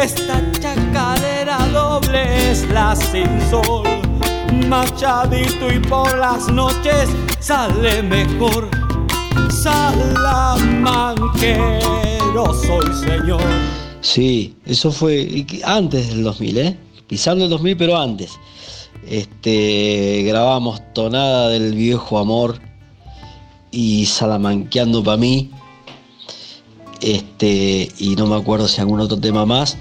Esta 0.04 0.36
chacarera 0.60 1.56
doble 1.72 2.50
es 2.50 2.68
la 2.68 2.94
sin 2.94 3.40
sol. 3.48 3.88
Machadito 4.68 5.72
y 5.72 5.78
por 5.78 6.18
las 6.18 6.46
noches 6.50 7.08
sale 7.40 8.02
mejor. 8.02 8.68
Salamanquero 9.62 12.52
soy 12.52 12.92
señor. 12.92 13.40
Sí, 14.02 14.54
eso 14.66 14.92
fue 14.92 15.46
antes 15.64 16.08
del 16.08 16.22
2000, 16.22 16.58
¿eh? 16.58 16.76
Pisando 17.06 17.44
el 17.44 17.50
2000, 17.50 17.76
pero 17.78 17.96
antes. 17.96 18.38
Este, 19.08 20.22
grabamos 20.26 20.82
Tonada 20.92 21.48
del 21.48 21.74
Viejo 21.74 22.18
Amor 22.18 22.60
y 23.70 24.04
Salamanqueando 24.04 25.02
para 25.02 25.16
mí. 25.16 25.50
Este, 27.00 27.88
y 27.98 28.16
no 28.16 28.26
me 28.26 28.36
acuerdo 28.36 28.68
si 28.68 28.82
algún 28.82 29.00
otro 29.00 29.18
tema 29.18 29.46
más. 29.46 29.78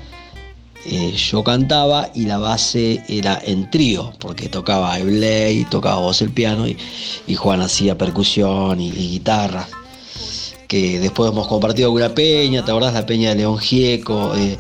Eh, 0.86 1.14
yo 1.14 1.44
cantaba 1.44 2.10
y 2.14 2.26
la 2.26 2.38
base 2.38 3.04
era 3.08 3.42
en 3.46 3.70
trío, 3.70 4.12
porque 4.20 4.50
tocaba 4.50 5.00
Eblay, 5.00 5.64
tocaba 5.66 5.98
voz 6.02 6.22
el 6.22 6.32
piano 6.32 6.66
y, 6.68 6.78
Juan 7.36 7.62
hacía 7.62 7.98
percusión 7.98 8.82
y, 8.82 8.90
y 8.90 9.10
guitarra. 9.12 9.68
Que 10.68 11.00
después 11.00 11.32
hemos 11.32 11.48
compartido 11.48 11.88
alguna 11.88 12.10
peña, 12.10 12.66
¿te 12.66 12.72
acordás 12.72 12.94
la 12.94 13.06
peña 13.06 13.30
de 13.30 13.36
León 13.36 13.58
Gieco? 13.60 14.36
Eh, 14.36 14.58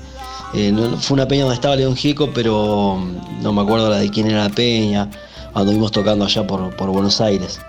eh, 0.53 0.72
no- 0.72 0.98
fue 0.98 1.15
una 1.15 1.27
peña 1.27 1.42
donde 1.44 1.56
estaba 1.56 1.75
León 1.75 1.96
Gieco, 1.96 2.30
pero 2.34 2.98
mm, 2.98 3.42
no 3.44 3.51
me 3.51 3.62
acuerdo 3.62 3.89
la 3.89 3.98
de 3.98 4.10
quién 4.10 4.30
era 4.30 4.44
la 4.48 4.53
peña. 4.53 5.10
Anduvimos 5.53 5.92
tocando 5.92 6.24
allá 6.25 6.48
por, 6.48 6.88
Buenos 6.88 7.20
Aires, 7.20 7.60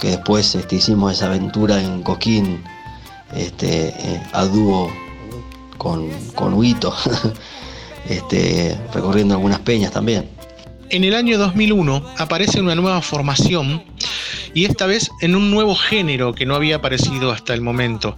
que 0.00 0.08
después 0.08 0.54
este, 0.54 0.76
hicimos 0.76 1.12
esa 1.12 1.26
aventura 1.26 1.80
en 1.82 2.02
Coquín, 2.02 2.62
este, 3.34 3.94
a 4.32 4.44
dúo 4.44 4.90
con, 5.78 6.08
con 6.34 6.54
Huito, 6.54 6.94
este, 8.08 8.76
recorriendo 8.92 9.34
algunas 9.34 9.60
peñas 9.60 9.92
también. 9.92 10.28
En 10.90 11.04
el 11.04 11.14
año 11.14 11.38
2001 11.38 12.04
aparece 12.18 12.60
una 12.60 12.74
nueva 12.74 13.00
formación 13.00 13.82
y 14.54 14.66
esta 14.66 14.86
vez 14.86 15.10
en 15.20 15.34
un 15.34 15.50
nuevo 15.50 15.74
género 15.74 16.34
que 16.34 16.44
no 16.44 16.54
había 16.54 16.76
aparecido 16.76 17.32
hasta 17.32 17.54
el 17.54 17.62
momento. 17.62 18.16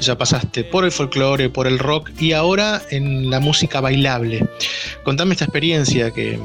Ya 0.00 0.18
pasaste 0.18 0.64
por 0.64 0.84
el 0.84 0.92
folclore, 0.92 1.48
por 1.48 1.66
el 1.66 1.78
rock 1.78 2.10
y 2.18 2.32
ahora 2.32 2.82
en 2.90 3.30
la 3.30 3.40
música 3.40 3.80
bailable. 3.80 4.46
Contame 5.04 5.34
esta 5.34 5.44
experiencia 5.44 6.10
que, 6.10 6.40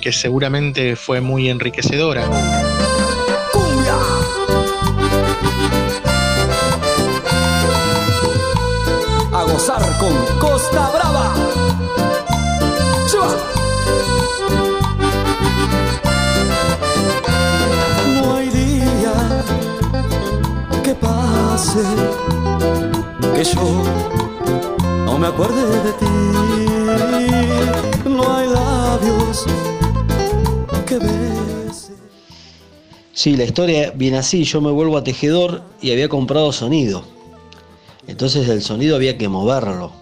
que 0.00 0.12
seguramente 0.12 0.96
fue 0.96 1.20
muy 1.20 1.48
enriquecedora. 1.48 2.26
¡Cumbia! 3.52 3.96
A 9.32 9.42
gozar 9.44 9.98
con 9.98 10.14
Costa 10.38 10.90
Brava. 10.90 11.65
Pase 21.00 21.82
que 23.34 23.44
yo 23.44 23.82
no 25.04 25.18
me 25.18 25.26
acuerde 25.26 25.66
de 25.82 25.92
ti. 25.92 26.06
No 28.08 28.36
hay 28.36 28.48
labios 28.48 29.44
que 30.86 30.98
besen. 30.98 31.96
Sí, 33.12 33.36
la 33.36 33.44
historia 33.44 33.92
viene 33.94 34.18
así, 34.18 34.44
yo 34.44 34.60
me 34.60 34.70
vuelvo 34.70 34.96
a 34.96 35.04
tejedor 35.04 35.62
y 35.80 35.92
había 35.92 36.08
comprado 36.08 36.52
sonido. 36.52 37.04
Entonces 38.06 38.48
el 38.48 38.62
sonido 38.62 38.96
había 38.96 39.18
que 39.18 39.28
moverlo. 39.28 39.92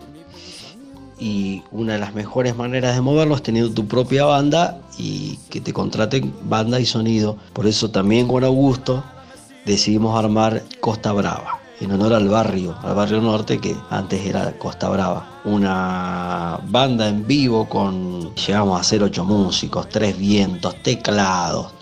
Y 1.19 1.63
una 1.71 1.95
de 1.95 2.01
las 2.01 2.15
mejores 2.15 2.57
maneras 2.57 2.95
de 2.95 3.01
moverlo 3.01 3.37
es 3.37 3.43
teniendo 3.43 3.73
tu 3.73 3.87
propia 3.87 4.25
banda 4.25 4.81
y 4.99 5.39
que 5.49 5.61
te 5.61 5.73
contraten 5.73 6.35
banda 6.43 6.81
y 6.81 6.87
sonido. 6.87 7.37
Por 7.53 7.67
eso 7.67 7.91
también 7.91 8.27
con 8.29 8.45
Augusto 8.45 9.03
decidimos 9.65 10.19
armar 10.19 10.63
Costa 10.81 11.13
Brava, 11.13 11.61
en 11.81 11.93
honor 11.93 12.15
al 12.15 12.29
barrio, 12.29 12.77
al 12.83 12.95
barrio 12.95 13.21
norte 13.21 13.59
que 13.59 13.77
antes 13.91 14.25
era 14.25 14.53
Costa 14.59 14.89
Brava. 14.89 15.41
Una 15.45 16.59
banda 16.69 17.09
en 17.09 17.27
vivo 17.27 17.69
con, 17.69 18.35
llegamos 18.35 18.81
a 18.81 18.85
ser 18.85 19.03
ocho 19.03 19.25
músicos, 19.25 19.89
tres 19.89 20.17
vientos, 20.17 20.75
teclados, 20.83 21.73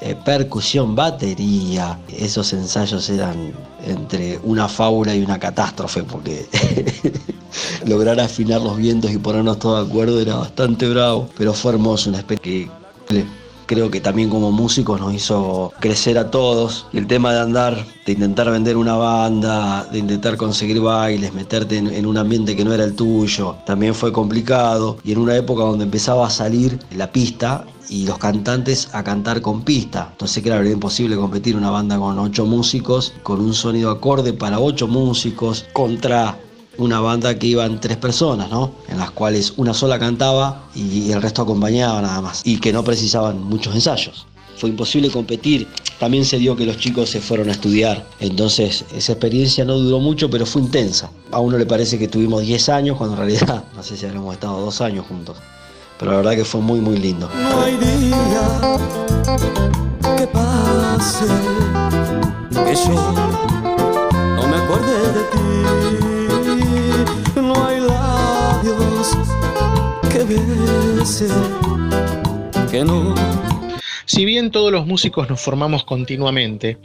eh, 0.00 0.14
percusión, 0.24 0.94
batería. 0.94 1.98
Esos 2.08 2.52
ensayos 2.52 3.08
eran 3.10 3.52
entre 3.84 4.38
una 4.42 4.68
fábula 4.68 5.14
y 5.14 5.22
una 5.22 5.38
catástrofe 5.38 6.02
porque 6.02 6.46
lograr 7.86 8.20
afinar 8.20 8.60
los 8.60 8.76
vientos 8.76 9.10
y 9.10 9.18
ponernos 9.18 9.58
todos 9.58 9.86
de 9.86 9.90
acuerdo 9.90 10.20
era 10.20 10.36
bastante 10.36 10.88
bravo, 10.88 11.28
pero 11.36 11.54
fue 11.54 11.72
hermoso, 11.72 12.10
una 12.10 12.18
especie 12.18 12.70
que 13.08 13.24
creo 13.66 13.90
que 13.90 14.00
también 14.00 14.30
como 14.30 14.52
músicos 14.52 15.00
nos 15.00 15.12
hizo 15.12 15.72
crecer 15.80 16.18
a 16.18 16.30
todos. 16.30 16.86
El 16.92 17.06
tema 17.06 17.32
de 17.32 17.40
andar, 17.40 17.84
de 18.06 18.12
intentar 18.12 18.50
vender 18.50 18.76
una 18.76 18.96
banda, 18.96 19.84
de 19.90 19.98
intentar 19.98 20.36
conseguir 20.36 20.80
bailes, 20.80 21.34
meterte 21.34 21.76
en, 21.76 21.88
en 21.88 22.06
un 22.06 22.16
ambiente 22.16 22.56
que 22.56 22.64
no 22.64 22.72
era 22.72 22.84
el 22.84 22.94
tuyo, 22.94 23.56
también 23.66 23.94
fue 23.94 24.12
complicado. 24.12 24.98
Y 25.04 25.12
en 25.12 25.18
una 25.18 25.36
época 25.36 25.64
donde 25.64 25.84
empezaba 25.84 26.26
a 26.26 26.30
salir 26.30 26.78
la 26.92 27.12
pista 27.12 27.64
y 27.88 28.04
los 28.06 28.18
cantantes 28.18 28.88
a 28.92 29.02
cantar 29.04 29.40
con 29.40 29.62
pista. 29.62 30.08
Entonces, 30.12 30.42
claro, 30.42 30.62
era 30.62 30.70
imposible 30.70 31.16
competir 31.16 31.56
una 31.56 31.70
banda 31.70 31.98
con 31.98 32.18
ocho 32.18 32.44
músicos, 32.46 33.14
con 33.22 33.40
un 33.40 33.54
sonido 33.54 33.90
acorde 33.90 34.32
para 34.32 34.58
ocho 34.58 34.88
músicos, 34.88 35.66
contra 35.72 36.38
una 36.78 37.00
banda 37.00 37.38
que 37.38 37.46
iban 37.46 37.80
tres 37.80 37.96
personas, 37.96 38.50
¿no? 38.50 38.72
En 38.88 38.98
las 38.98 39.10
cuales 39.10 39.54
una 39.56 39.74
sola 39.74 39.98
cantaba 39.98 40.64
y 40.74 41.10
el 41.12 41.22
resto 41.22 41.42
acompañaba 41.42 42.02
nada 42.02 42.20
más. 42.20 42.42
Y 42.44 42.58
que 42.58 42.72
no 42.72 42.84
precisaban 42.84 43.42
muchos 43.42 43.74
ensayos. 43.74 44.26
Fue 44.56 44.70
imposible 44.70 45.10
competir. 45.10 45.68
También 45.98 46.24
se 46.24 46.38
dio 46.38 46.56
que 46.56 46.64
los 46.64 46.78
chicos 46.78 47.10
se 47.10 47.20
fueron 47.20 47.48
a 47.48 47.52
estudiar. 47.52 48.06
Entonces 48.20 48.84
esa 48.94 49.12
experiencia 49.12 49.64
no 49.64 49.78
duró 49.78 49.98
mucho, 50.00 50.30
pero 50.30 50.46
fue 50.46 50.62
intensa. 50.62 51.10
A 51.30 51.40
uno 51.40 51.58
le 51.58 51.66
parece 51.66 51.98
que 51.98 52.08
tuvimos 52.08 52.42
10 52.42 52.68
años, 52.70 52.96
cuando 52.96 53.16
en 53.16 53.28
realidad 53.28 53.64
no 53.76 53.82
sé 53.82 53.96
si 53.96 54.06
habremos 54.06 54.34
estado 54.34 54.60
dos 54.60 54.80
años 54.80 55.06
juntos. 55.06 55.36
Pero 55.98 56.10
la 56.10 56.16
verdad 56.18 56.34
que 56.36 56.44
fue 56.44 56.60
muy, 56.60 56.80
muy 56.80 56.98
lindo. 56.98 57.30
No 57.34 57.62
hay 57.62 57.76
día 57.76 58.78
que 60.16 60.26
pase 60.26 61.26
que 62.50 62.74
yo 62.74 63.14
no 64.36 64.48
me 64.48 64.56
acuerde 64.56 65.12
de 65.12 65.22
ti. 65.32 66.15
Si 74.06 74.24
bien 74.24 74.50
todos 74.50 74.72
los 74.72 74.86
músicos 74.86 75.28
nos 75.28 75.40
formamos 75.40 75.84
continuamente, 75.84 76.78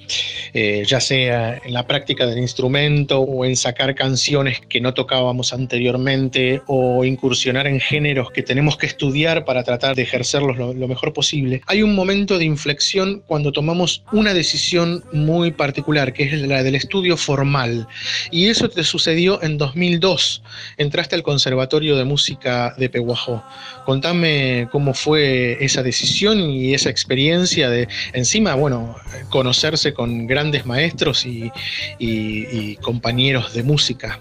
eh, 0.53 0.83
ya 0.85 0.99
sea 0.99 1.59
en 1.63 1.73
la 1.73 1.87
práctica 1.87 2.25
del 2.25 2.39
instrumento 2.39 3.19
o 3.19 3.45
en 3.45 3.55
sacar 3.55 3.95
canciones 3.95 4.61
que 4.61 4.81
no 4.81 4.93
tocábamos 4.93 5.53
anteriormente 5.53 6.61
o 6.67 7.03
incursionar 7.03 7.67
en 7.67 7.79
géneros 7.79 8.31
que 8.31 8.43
tenemos 8.43 8.77
que 8.77 8.85
estudiar 8.85 9.45
para 9.45 9.63
tratar 9.63 9.95
de 9.95 10.03
ejercerlos 10.03 10.57
lo, 10.57 10.73
lo 10.73 10.87
mejor 10.87 11.13
posible, 11.13 11.61
hay 11.67 11.83
un 11.83 11.95
momento 11.95 12.37
de 12.37 12.45
inflexión 12.45 13.23
cuando 13.27 13.51
tomamos 13.51 14.03
una 14.11 14.33
decisión 14.33 15.03
muy 15.11 15.51
particular, 15.51 16.13
que 16.13 16.23
es 16.23 16.41
la 16.41 16.63
del 16.63 16.75
estudio 16.75 17.17
formal. 17.17 17.87
Y 18.31 18.47
eso 18.47 18.69
te 18.69 18.83
sucedió 18.83 19.41
en 19.43 19.57
2002. 19.57 20.43
Entraste 20.77 21.15
al 21.15 21.23
Conservatorio 21.23 21.95
de 21.95 22.03
Música 22.03 22.73
de 22.77 22.89
Peguajó. 22.89 23.43
Contame 23.85 24.67
cómo 24.71 24.93
fue 24.93 25.57
esa 25.63 25.83
decisión 25.83 26.39
y 26.39 26.73
esa 26.73 26.89
experiencia 26.89 27.69
de, 27.69 27.87
encima, 28.13 28.55
bueno, 28.55 28.95
conocerse 29.29 29.93
con 29.93 30.27
grandes 30.31 30.65
maestros 30.65 31.25
y, 31.25 31.51
y- 31.99 32.75
compañeros 32.77 33.53
de 33.53 33.63
música. 33.63 34.19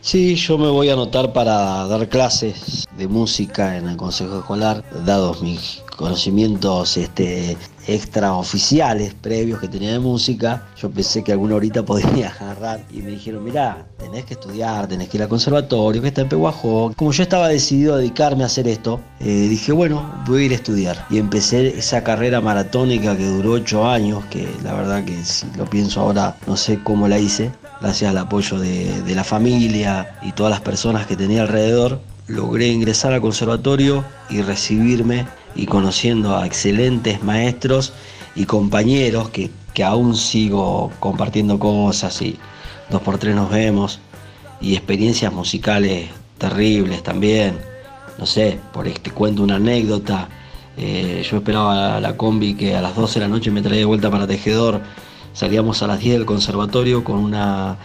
Sí, 0.00 0.34
yo 0.36 0.56
me 0.56 0.68
voy 0.68 0.88
a 0.88 0.94
anotar 0.94 1.32
para 1.32 1.86
dar 1.86 2.08
clases 2.08 2.86
de 2.96 3.06
música 3.08 3.76
en 3.76 3.88
el 3.88 3.96
consejo 3.96 4.38
escolar, 4.38 4.82
dados 5.04 5.42
mis 5.42 5.82
conocimientos 5.96 6.96
este, 6.96 7.56
extraoficiales 7.86 9.14
previos 9.14 9.60
que 9.60 9.68
tenía 9.68 9.92
de 9.92 9.98
música. 9.98 10.66
Yo 10.80 10.90
pensé 10.90 11.22
que 11.22 11.32
alguna 11.32 11.56
horita 11.56 11.84
podría 11.84 12.28
agarrar 12.40 12.80
y 12.92 13.02
me 13.02 13.10
dijeron, 13.10 13.44
mirá, 13.44 13.86
tenés 13.98 14.24
que 14.24 14.34
estudiar, 14.34 14.88
tenés 14.88 15.08
que 15.08 15.18
ir 15.18 15.22
al 15.22 15.28
conservatorio, 15.28 16.02
que 16.02 16.08
está 16.08 16.22
en 16.22 16.28
Peguajó. 16.28 16.92
Como 16.96 17.12
yo 17.12 17.22
estaba 17.22 17.48
decidido 17.48 17.94
a 17.94 17.98
dedicarme 17.98 18.42
a 18.42 18.46
hacer 18.46 18.68
esto, 18.68 19.00
eh, 19.20 19.46
dije, 19.48 19.72
bueno, 19.72 20.10
voy 20.26 20.42
a 20.42 20.46
ir 20.46 20.52
a 20.52 20.56
estudiar. 20.56 21.06
Y 21.10 21.18
empecé 21.18 21.78
esa 21.78 22.02
carrera 22.02 22.40
maratónica 22.40 23.16
que 23.16 23.26
duró 23.26 23.52
ocho 23.52 23.86
años, 23.86 24.24
que 24.26 24.48
la 24.62 24.74
verdad 24.74 25.04
que 25.04 25.24
si 25.24 25.46
lo 25.56 25.64
pienso 25.64 26.00
ahora 26.00 26.36
no 26.46 26.56
sé 26.56 26.82
cómo 26.82 27.08
la 27.08 27.18
hice, 27.18 27.52
gracias 27.80 28.10
al 28.10 28.18
apoyo 28.18 28.58
de, 28.58 29.02
de 29.02 29.14
la 29.14 29.24
familia 29.24 30.18
y 30.22 30.32
todas 30.32 30.50
las 30.50 30.60
personas 30.60 31.06
que 31.06 31.16
tenía 31.16 31.42
alrededor, 31.42 32.00
logré 32.26 32.68
ingresar 32.68 33.12
al 33.12 33.20
conservatorio 33.20 34.04
y 34.28 34.42
recibirme 34.42 35.26
y 35.56 35.66
conociendo 35.66 36.36
a 36.36 36.46
excelentes 36.46 37.22
maestros 37.22 37.92
y 38.34 38.44
compañeros 38.44 39.30
que, 39.30 39.50
que 39.74 39.84
aún 39.84 40.14
sigo 40.14 40.92
compartiendo 41.00 41.58
cosas 41.58 42.20
y 42.22 42.38
dos 42.90 43.02
por 43.02 43.18
tres 43.18 43.34
nos 43.34 43.50
vemos 43.50 43.98
y 44.60 44.74
experiencias 44.74 45.32
musicales 45.32 46.08
terribles 46.38 47.02
también. 47.02 47.58
No 48.18 48.26
sé, 48.26 48.58
por 48.72 48.86
este 48.88 49.10
cuento 49.10 49.42
una 49.42 49.56
anécdota. 49.56 50.28
eh, 50.76 51.22
yo 51.28 51.38
esperaba 51.38 51.74
la, 51.74 52.00
la 52.00 52.16
combi 52.16 52.54
que 52.54 52.74
a 52.74 52.82
las 52.82 52.94
12 52.94 53.20
de 53.20 53.26
la 53.26 53.28
noche 53.28 53.50
me 53.50 53.62
traía 53.62 53.80
de 53.80 53.84
vuelta 53.86 54.10
para 54.10 54.26
Tejedor. 54.26 54.80
Salíamos 55.32 55.82
a 55.82 55.86
las 55.86 56.00
10 56.00 56.14
del 56.14 56.26
conservatorio 56.26 57.04
con 57.04 57.16
una 57.16 57.76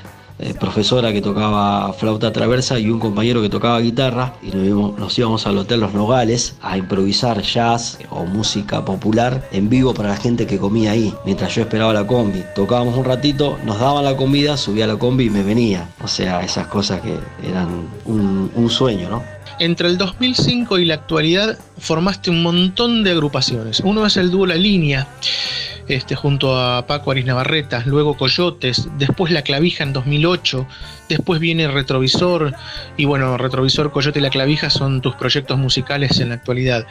eh, 0.41 0.54
profesora 0.60 1.13
que 1.13 1.21
tocaba 1.21 1.93
flauta 1.93 2.34
traversa 2.34 2.80
y 2.80 2.89
un 2.89 2.99
compañero 2.99 3.41
que 3.41 3.49
tocaba 3.49 3.80
guitarra 3.80 4.34
y 4.41 4.47
nos 4.47 4.65
íbamos, 4.65 4.99
nos 4.99 5.19
íbamos 5.19 5.47
al 5.47 5.58
Hotel 5.60 5.80
Los 5.80 5.93
Nogales 5.93 6.56
a 6.62 6.77
improvisar 6.77 7.41
jazz 7.41 7.99
o 8.10 8.25
música 8.25 8.84
popular 8.84 9.47
en 9.51 9.69
vivo 9.69 9.93
para 9.93 10.10
la 10.10 10.17
gente 10.17 10.47
que 10.47 10.58
comía 10.58 10.91
ahí, 10.91 11.13
mientras 11.25 11.54
yo 11.54 11.62
esperaba 11.62 11.93
la 11.93 12.08
combi. 12.08 12.43
Tocábamos 12.56 12.97
un 12.97 13.06
ratito, 13.06 13.60
nos 13.65 13.80
daban 13.80 14.04
la 14.04 14.17
comida, 14.17 14.58
subía 14.58 14.86
a 14.86 14.88
la 14.88 14.97
combi 14.97 15.25
y 15.25 15.30
me 15.30 15.43
venía. 15.43 15.88
O 16.04 16.08
sea, 16.08 16.41
esas 16.41 16.67
cosas 16.67 17.01
que 17.01 17.19
eran 17.47 17.88
un, 18.06 18.51
un 18.56 18.69
sueño, 18.69 19.10
¿no? 19.10 19.23
Entre 19.60 19.88
el 19.88 19.97
2005 19.99 20.80
y 20.80 20.86
la 20.86 20.95
actualidad 20.95 21.60
formaste 21.77 22.32
un 22.32 22.41
montón 22.41 23.04
de 23.04 23.12
agrupaciones. 23.12 23.82
Uno 23.82 24.08
es 24.08 24.17
el 24.17 24.32
dúo 24.32 24.47
La 24.47 24.56
Línea, 24.56 25.08
este, 25.88 26.15
junto 26.15 26.58
a 26.60 26.86
Paco 26.88 27.12
Aris 27.12 27.26
Navarreta, 27.26 27.84
luego 27.86 28.17
Coyotes, 28.17 28.88
después 28.98 29.32
La 29.32 29.41
Clavija 29.41 29.84
en 29.84 29.94
2008, 29.94 30.67
después 31.10 31.39
viene 31.39 31.67
Retrovisor, 31.67 32.54
y 32.98 33.06
bueno, 33.06 33.38
Retrovisor, 33.38 33.91
Coyote 33.91 34.20
y 34.20 34.22
La 34.22 34.30
Clavija 34.30 34.70
son 34.70 35.02
tus 35.02 35.15
proyectos 35.15 35.58
musicales 35.58 36.20
en 36.20 36.30
la 36.30 36.36
actualidad. 36.36 36.86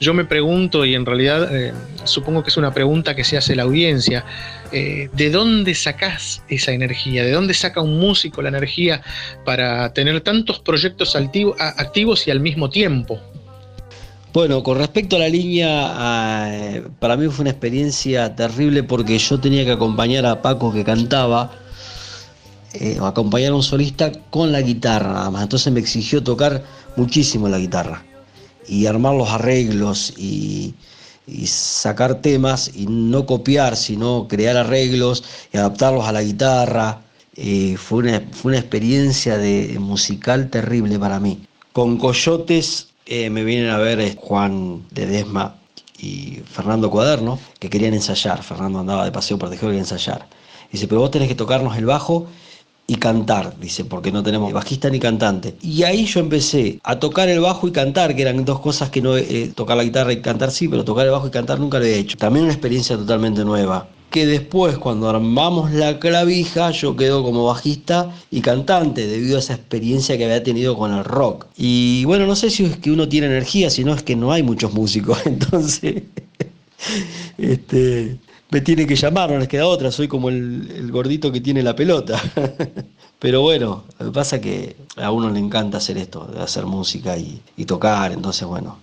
Yo 0.00 0.14
me 0.14 0.24
pregunto, 0.24 0.84
y 0.84 0.94
en 0.94 1.06
realidad 1.06 1.54
eh, 1.54 1.72
supongo 2.04 2.42
que 2.42 2.50
es 2.50 2.56
una 2.56 2.72
pregunta 2.72 3.14
que 3.14 3.24
se 3.24 3.36
hace 3.36 3.54
la 3.54 3.64
audiencia, 3.64 4.24
eh, 4.72 5.10
¿de 5.12 5.30
dónde 5.30 5.74
sacás 5.74 6.42
esa 6.48 6.72
energía? 6.72 7.24
¿De 7.24 7.32
dónde 7.32 7.54
saca 7.54 7.80
un 7.80 7.98
músico 7.98 8.42
la 8.42 8.48
energía 8.48 9.02
para 9.44 9.92
tener 9.92 10.20
tantos 10.22 10.60
proyectos 10.60 11.16
activos 11.16 12.26
y 12.26 12.30
al 12.30 12.40
mismo 12.40 12.70
tiempo? 12.70 13.20
Bueno, 14.36 14.62
con 14.62 14.76
respecto 14.76 15.16
a 15.16 15.20
la 15.20 15.30
línea, 15.30 16.50
eh, 16.52 16.84
para 16.98 17.16
mí 17.16 17.26
fue 17.28 17.44
una 17.44 17.52
experiencia 17.52 18.36
terrible 18.36 18.82
porque 18.82 19.18
yo 19.18 19.40
tenía 19.40 19.64
que 19.64 19.72
acompañar 19.72 20.26
a 20.26 20.42
Paco 20.42 20.70
que 20.74 20.84
cantaba, 20.84 21.52
eh, 22.74 22.98
acompañar 23.00 23.52
a 23.52 23.54
un 23.54 23.62
solista 23.62 24.12
con 24.28 24.52
la 24.52 24.60
guitarra 24.60 25.14
nada 25.14 25.30
más. 25.30 25.42
Entonces 25.44 25.72
me 25.72 25.80
exigió 25.80 26.22
tocar 26.22 26.62
muchísimo 26.96 27.48
la 27.48 27.56
guitarra 27.56 28.04
y 28.68 28.84
armar 28.84 29.14
los 29.14 29.30
arreglos 29.30 30.12
y, 30.18 30.74
y 31.26 31.46
sacar 31.46 32.16
temas 32.20 32.70
y 32.74 32.88
no 32.88 33.24
copiar, 33.24 33.74
sino 33.74 34.28
crear 34.28 34.58
arreglos 34.58 35.24
y 35.50 35.56
adaptarlos 35.56 36.04
a 36.04 36.12
la 36.12 36.22
guitarra. 36.22 37.00
Eh, 37.36 37.76
fue, 37.78 38.00
una, 38.00 38.22
fue 38.32 38.50
una 38.50 38.58
experiencia 38.58 39.38
de, 39.38 39.78
musical 39.78 40.50
terrible 40.50 40.98
para 40.98 41.20
mí. 41.20 41.40
Con 41.72 41.96
Coyotes 41.96 42.88
eh, 43.06 43.30
me 43.30 43.44
vienen 43.44 43.70
a 43.70 43.78
ver 43.78 44.00
eh, 44.00 44.16
Juan 44.18 44.82
Ledesma 44.94 45.54
y 45.98 46.40
Fernando 46.44 46.90
Cuaderno, 46.90 47.38
que 47.58 47.70
querían 47.70 47.94
ensayar. 47.94 48.42
Fernando 48.42 48.80
andaba 48.80 49.04
de 49.04 49.12
paseo 49.12 49.38
por 49.38 49.48
Tejero 49.48 49.72
y 49.72 49.78
ensayar. 49.78 50.26
Dice, 50.70 50.88
pero 50.88 51.00
vos 51.00 51.10
tenés 51.10 51.28
que 51.28 51.34
tocarnos 51.34 51.76
el 51.76 51.86
bajo 51.86 52.26
y 52.88 52.96
cantar, 52.96 53.58
dice, 53.58 53.84
porque 53.84 54.12
no 54.12 54.22
tenemos 54.22 54.52
bajista 54.52 54.90
ni 54.90 55.00
cantante. 55.00 55.56
Y 55.62 55.82
ahí 55.82 56.04
yo 56.06 56.20
empecé 56.20 56.78
a 56.84 56.98
tocar 56.98 57.28
el 57.28 57.40
bajo 57.40 57.66
y 57.66 57.72
cantar, 57.72 58.14
que 58.14 58.22
eran 58.22 58.44
dos 58.44 58.60
cosas 58.60 58.90
que 58.90 59.00
no, 59.02 59.16
eh, 59.16 59.52
tocar 59.54 59.76
la 59.76 59.84
guitarra 59.84 60.12
y 60.12 60.20
cantar 60.20 60.50
sí, 60.50 60.68
pero 60.68 60.84
tocar 60.84 61.06
el 61.06 61.12
bajo 61.12 61.26
y 61.26 61.30
cantar 61.30 61.58
nunca 61.58 61.78
lo 61.78 61.84
he 61.84 61.98
hecho. 61.98 62.16
También 62.16 62.44
una 62.44 62.52
experiencia 62.52 62.96
totalmente 62.96 63.44
nueva. 63.44 63.88
Que 64.16 64.24
después, 64.24 64.78
cuando 64.78 65.10
armamos 65.10 65.72
la 65.72 65.98
clavija, 65.98 66.70
yo 66.70 66.96
quedo 66.96 67.22
como 67.22 67.44
bajista 67.44 68.14
y 68.30 68.40
cantante, 68.40 69.06
debido 69.06 69.36
a 69.36 69.40
esa 69.40 69.52
experiencia 69.52 70.16
que 70.16 70.24
había 70.24 70.42
tenido 70.42 70.74
con 70.74 70.90
el 70.94 71.04
rock. 71.04 71.48
Y 71.54 72.02
bueno, 72.06 72.26
no 72.26 72.34
sé 72.34 72.48
si 72.48 72.64
es 72.64 72.78
que 72.78 72.90
uno 72.90 73.10
tiene 73.10 73.26
energía, 73.26 73.68
sino 73.68 73.92
es 73.92 74.02
que 74.02 74.16
no 74.16 74.32
hay 74.32 74.42
muchos 74.42 74.72
músicos, 74.72 75.18
entonces 75.26 76.04
este, 77.36 78.16
me 78.48 78.62
tienen 78.62 78.86
que 78.86 78.96
llamar, 78.96 79.30
no 79.32 79.38
les 79.38 79.48
queda 79.48 79.66
otra, 79.66 79.92
soy 79.92 80.08
como 80.08 80.30
el, 80.30 80.90
gordito 80.90 81.30
que 81.30 81.42
tiene 81.42 81.62
la 81.62 81.76
pelota. 81.76 82.18
Pero 83.18 83.42
bueno, 83.42 83.84
lo 83.98 84.06
que 84.06 84.12
pasa 84.12 84.36
es 84.36 84.42
que 84.42 84.76
a 84.96 85.10
uno 85.10 85.28
le 85.28 85.40
encanta 85.40 85.76
hacer 85.76 85.98
esto, 85.98 86.26
hacer 86.40 86.64
música 86.64 87.18
y, 87.18 87.42
y 87.58 87.66
tocar, 87.66 88.12
entonces 88.12 88.48
bueno, 88.48 88.78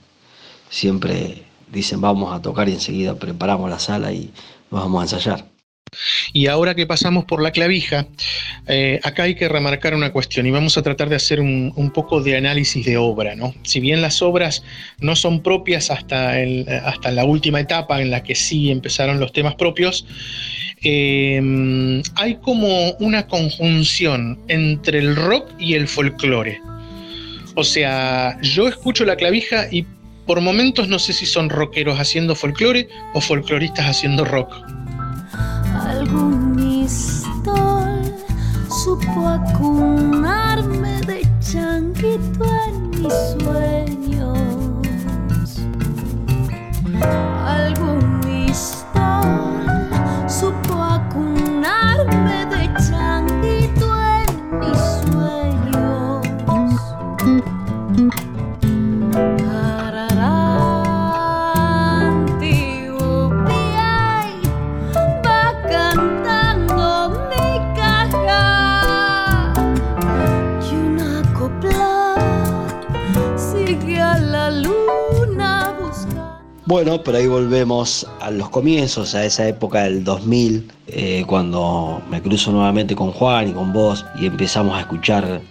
siempre 0.70 1.42
dicen 1.72 2.02
vamos 2.02 2.32
a 2.32 2.40
tocar 2.40 2.70
y 2.70 2.74
enseguida 2.74 3.16
preparamos 3.16 3.68
la 3.68 3.80
sala 3.80 4.14
y 4.14 4.32
vamos 4.74 5.00
a 5.00 5.16
ensayar. 5.16 5.54
Y 6.34 6.48
ahora 6.48 6.74
que 6.74 6.88
pasamos 6.88 7.26
por 7.26 7.42
la 7.42 7.52
clavija, 7.52 8.08
eh, 8.68 9.00
acá 9.04 9.24
hay 9.24 9.36
que 9.36 9.48
remarcar 9.48 9.94
una 9.94 10.12
cuestión 10.12 10.48
y 10.48 10.52
vamos 10.52 10.76
a 10.78 10.82
tratar 10.82 11.08
de 11.08 11.16
hacer 11.16 11.40
un, 11.40 11.92
poco 11.94 12.22
de 12.22 12.36
análisis 12.36 12.84
de 12.86 12.98
obra. 12.98 13.36
¿no? 13.36 13.54
Si 13.62 13.80
bien 13.80 14.02
las 14.02 14.22
obras 14.22 14.64
no 15.00 15.16
son 15.16 15.44
propias 15.44 15.92
hasta, 15.92 16.34
hasta 16.86 17.12
la 17.12 17.26
última 17.26 17.60
etapa 17.60 18.02
en 18.02 18.10
la 18.10 18.24
que 18.24 18.34
sí 18.34 18.72
empezaron 18.72 19.20
los 19.20 19.32
temas 19.34 19.56
propios, 19.56 20.08
eh, 20.82 22.02
hay 22.16 22.36
como 22.38 22.92
una 22.94 23.28
conjunción 23.28 24.40
entre 24.48 25.00
el 25.00 25.16
rock 25.16 25.52
y 25.60 25.76
el 25.76 25.88
folclore. 25.88 26.60
O 27.56 27.64
sea, 27.64 28.40
yo 28.42 28.68
escucho 28.68 29.06
la 29.06 29.16
clavija 29.16 29.68
y 29.72 29.86
por 30.26 30.42
momentos 30.42 30.88
no 30.88 31.00
sé 31.00 31.14
si 31.14 31.26
son 31.26 31.50
rockeros 31.50 32.00
haciendo 32.00 32.36
folclore 32.36 32.88
o 33.14 33.22
folcloristas 33.22 33.86
haciendo 33.86 34.26
rock 34.26 34.54
supo 38.84 39.40
de 41.08 41.22
en 41.80 42.90
mis 42.90 43.14
sueños. 43.40 44.04
Bueno, 76.66 77.04
pero 77.04 77.18
ahí 77.18 77.28
volvemos 77.28 78.08
a 78.22 78.32
los 78.32 78.50
comienzos, 78.50 79.16
a 79.16 79.26
esa 79.26 79.46
época 79.50 79.84
del 79.84 80.06
2000, 80.06 80.72
eh, 80.88 81.26
cuando 81.28 82.02
me 82.10 82.22
cruzo 82.22 82.54
nuevamente 82.54 82.96
con 82.96 83.12
Juan 83.12 83.50
y 83.50 83.52
con 83.52 83.74
vos 83.74 84.06
y 84.18 84.28
empezamos 84.28 84.78
a 84.78 84.80
escuchar 84.80 85.42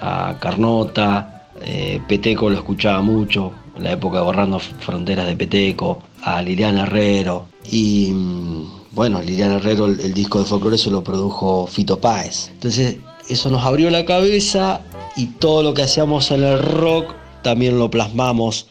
a 0.00 0.36
Carnota, 0.40 1.48
eh, 1.60 2.00
Peteco 2.08 2.48
lo 2.48 2.56
escuchaba 2.56 3.02
mucho, 3.02 3.52
en 3.76 3.84
la 3.84 3.92
época 3.92 4.18
de 4.18 4.24
Borrando 4.24 4.58
Fronteras 4.58 5.26
de 5.26 5.36
Peteco, 5.36 6.02
a 6.22 6.40
Liliana 6.40 6.84
Herrero 6.84 7.48
y 7.70 8.10
mm, 8.10 8.92
bueno, 8.92 9.20
Liliana 9.20 9.56
Herrero 9.56 9.84
el, 9.84 10.14
disco 10.14 10.38
de 10.38 10.46
folclore 10.46 10.78
se 10.78 10.90
lo 10.90 11.04
produjo 11.04 11.66
Fito 11.66 12.00
Páez. 12.00 12.48
Entonces 12.48 12.96
eso 13.28 13.50
nos 13.50 13.62
abrió 13.62 13.90
la 13.90 14.06
cabeza 14.06 14.80
y 15.16 15.26
todo 15.26 15.62
lo 15.62 15.74
que 15.74 15.82
hacíamos 15.82 16.30
en 16.30 16.44
el 16.44 16.58
rock 16.58 17.14
también 17.42 17.78
lo 17.78 17.90
plasmamos 17.90 18.68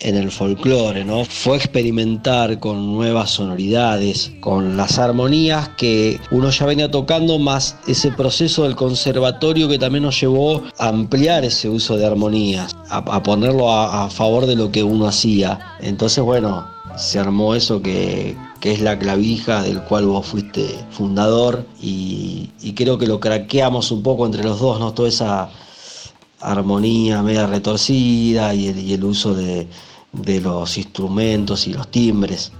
en 0.00 0.16
el 0.16 0.30
folclore, 0.30 1.04
¿no? 1.04 1.24
Fue 1.24 1.56
experimentar 1.56 2.58
con 2.58 2.92
nuevas 2.92 3.30
sonoridades, 3.30 4.32
con 4.40 4.76
las 4.76 4.98
armonías 4.98 5.70
que 5.70 6.20
uno 6.30 6.50
ya 6.50 6.66
venía 6.66 6.90
tocando, 6.90 7.38
más 7.38 7.76
ese 7.86 8.10
proceso 8.12 8.64
del 8.64 8.76
conservatorio 8.76 9.68
que 9.68 9.78
también 9.78 10.04
nos 10.04 10.20
llevó 10.20 10.62
a 10.78 10.88
ampliar 10.88 11.44
ese 11.44 11.68
uso 11.68 11.96
de 11.96 12.06
armonías, 12.06 12.76
a, 12.90 13.22
ponerlo 13.22 13.70
a, 13.70 14.04
a 14.04 14.10
favor 14.10 14.46
de 14.46 14.56
lo 14.56 14.70
que 14.70 14.82
uno 14.82 15.06
hacía. 15.06 15.76
Entonces, 15.80 16.22
bueno, 16.22 16.66
se 16.96 17.18
armó 17.18 17.54
eso 17.54 17.82
que, 17.82 18.36
que 18.60 18.72
es 18.72 18.80
la 18.80 18.98
clavija 18.98 19.62
del 19.62 19.82
cual 19.82 20.06
vos 20.06 20.26
fuiste 20.26 20.78
fundador 20.90 21.66
y, 21.80 22.50
y 22.62 22.72
creo 22.74 22.98
que 22.98 23.06
lo 23.06 23.20
craqueamos 23.20 23.90
un 23.90 24.02
poco 24.02 24.26
entre 24.26 24.44
los 24.44 24.60
dos, 24.60 24.78
¿no? 24.78 24.92
Toda 24.92 25.08
esa 25.08 25.50
armonía 26.44 27.22
media 27.22 27.46
retorcida 27.46 28.54
y 28.54 28.68
el, 28.68 28.90
el 28.90 29.04
uso 29.04 29.34
de, 29.34 29.66
de 30.12 30.40
los 30.40 30.76
instrumentos 30.78 31.66
y 31.66 31.74
los 31.74 31.88
timbres. 31.88 32.52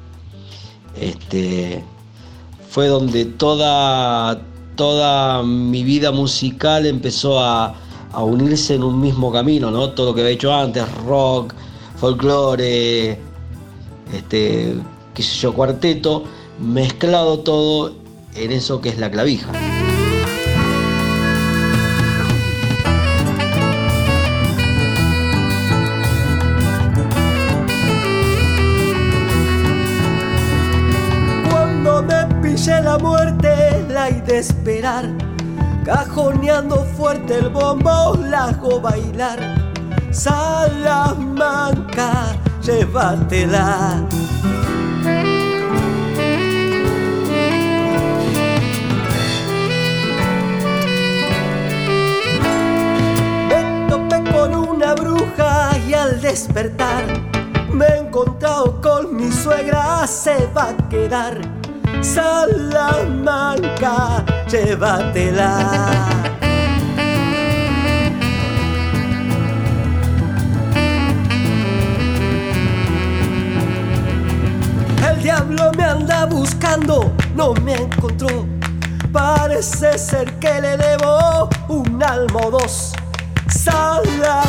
Este, 1.00 1.84
fue 2.68 2.88
donde 2.88 3.24
toda, 3.24 4.40
toda 4.76 5.42
mi 5.42 5.84
vida 5.84 6.12
musical 6.12 6.86
empezó 6.86 7.40
a, 7.40 7.74
a 8.12 8.22
unirse 8.22 8.74
en 8.74 8.84
un 8.84 9.00
mismo 9.00 9.32
camino, 9.32 9.70
¿no? 9.70 9.90
Todo 9.90 10.10
lo 10.10 10.14
que 10.14 10.22
había 10.22 10.32
hecho 10.34 10.52
antes, 10.52 10.84
rock, 11.04 11.54
folclore, 11.96 13.18
este, 14.12 14.74
qué 15.14 15.22
yo, 15.22 15.52
cuarteto, 15.52 16.24
mezclado 16.60 17.40
todo 17.40 17.94
en 18.34 18.52
eso 18.52 18.80
que 18.80 18.88
es 18.90 18.98
la 18.98 19.10
clavija. 19.10 19.52
Esperar. 34.38 35.06
Cajoneando 35.84 36.84
fuerte 36.96 37.38
el 37.38 37.48
bombo, 37.50 38.16
la 38.16 38.44
hago 38.44 38.80
bailar. 38.80 39.38
Salamanca, 40.10 41.26
llévatela. 42.62 44.02
Me 53.48 53.86
topé 53.88 54.22
con 54.30 54.54
una 54.54 54.94
bruja 54.94 55.78
y 55.86 55.94
al 55.94 56.20
despertar 56.20 57.04
me 57.74 57.86
he 57.86 57.98
encontrado 57.98 58.80
con 58.80 59.16
mi 59.16 59.30
suegra, 59.32 60.06
se 60.06 60.46
va 60.56 60.68
a 60.68 60.88
quedar. 60.88 61.63
Salamanca, 62.04 63.96
llévatela. 64.46 65.90
El 75.08 75.22
diablo 75.22 75.72
me 75.78 75.84
anda 75.84 76.26
buscando, 76.26 77.10
no 77.34 77.54
me 77.54 77.74
encontró. 77.74 78.46
Parece 79.10 79.96
ser 79.96 80.30
que 80.34 80.60
le 80.60 80.76
debo 80.76 81.48
un 81.68 82.02
alma 82.02 82.50
dos. 82.50 82.92
Salamanca, 83.48 84.42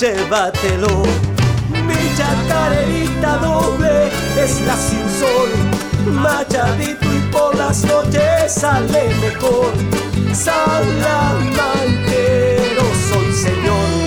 llévatelo. 0.00 1.04
Mi 1.70 1.94
chacarerita 2.16 3.36
doble 3.36 4.08
es 4.36 4.60
la 4.66 4.76
sin 4.76 5.08
sol. 5.08 5.91
Machadito 6.06 7.12
y 7.12 7.18
por 7.32 7.56
las 7.56 7.84
noches 7.84 8.52
sale 8.52 9.12
mejor. 9.20 9.72
Salamanquero 10.32 12.82
soy 13.08 13.32
señor. 13.32 14.01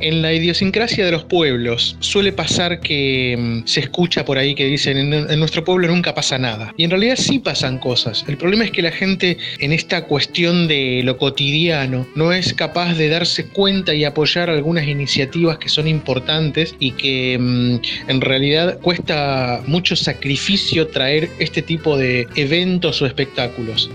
En 0.00 0.22
la 0.22 0.32
idiosincrasia 0.32 1.04
de 1.04 1.10
los 1.10 1.24
pueblos 1.24 1.96
suele 1.98 2.32
pasar 2.32 2.80
que 2.80 3.36
mm, 3.36 3.66
se 3.66 3.80
escucha 3.80 4.24
por 4.24 4.38
ahí 4.38 4.54
que 4.54 4.66
dicen 4.66 5.12
en, 5.12 5.40
nuestro 5.40 5.64
pueblo 5.64 5.88
nunca 5.88 6.14
pasa 6.14 6.38
nada. 6.38 6.72
Y 6.76 6.84
en 6.84 6.90
realidad 6.90 7.16
sí 7.16 7.40
pasan 7.40 7.78
cosas. 7.78 8.24
El 8.28 8.36
problema 8.36 8.64
es 8.64 8.70
que 8.70 8.82
la 8.82 8.92
gente 8.92 9.38
en 9.58 9.72
esta 9.72 10.04
cuestión 10.04 10.68
de 10.68 11.02
lo 11.04 11.18
cotidiano 11.18 12.06
no 12.14 12.32
es 12.32 12.54
capaz 12.54 12.94
de 12.94 13.08
darse 13.08 13.46
cuenta 13.48 13.92
y 13.92 14.04
apoyar 14.04 14.50
algunas 14.50 14.86
iniciativas 14.86 15.58
que 15.58 15.68
son 15.68 15.88
importantes 15.88 16.76
y 16.78 16.92
que 16.92 17.36
mm, 17.38 18.10
en 18.10 18.20
realidad 18.20 18.78
cuesta 18.80 19.62
mucho 19.66 19.96
sacrificio 19.96 20.86
traer 20.88 21.28
este 21.40 21.60
tipo 21.62 21.96
de 21.96 22.28
eventos 22.36 23.02
o 23.02 23.06
espectáculos. 23.06 23.90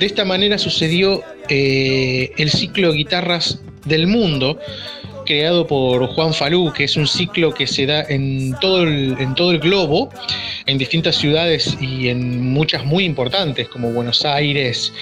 De 0.00 0.06
esta 0.06 0.24
manera 0.24 0.58
sucedió 0.58 1.22
eh, 1.48 2.32
el 2.36 2.50
ciclo 2.50 2.92
Guitarras 2.92 3.60
del 3.84 4.06
Mundo, 4.08 4.58
creado 5.24 5.66
por 5.66 6.06
Juan 6.08 6.32
Falú, 6.34 6.72
que 6.72 6.84
es 6.84 6.96
un 6.96 7.06
ciclo 7.06 7.52
que 7.52 7.66
se 7.66 7.86
da 7.86 8.02
en 8.08 8.54
todo 8.60 8.82
el, 8.82 9.16
en 9.18 9.34
todo 9.34 9.50
el 9.52 9.58
globo, 9.58 10.10
en 10.66 10.78
distintas 10.78 11.16
ciudades 11.16 11.76
y 11.80 12.08
en 12.08 12.52
muchas 12.52 12.84
muy 12.84 13.04
importantes, 13.04 13.68
como 13.68 13.90
Buenos 13.92 14.24
Aires, 14.24 14.92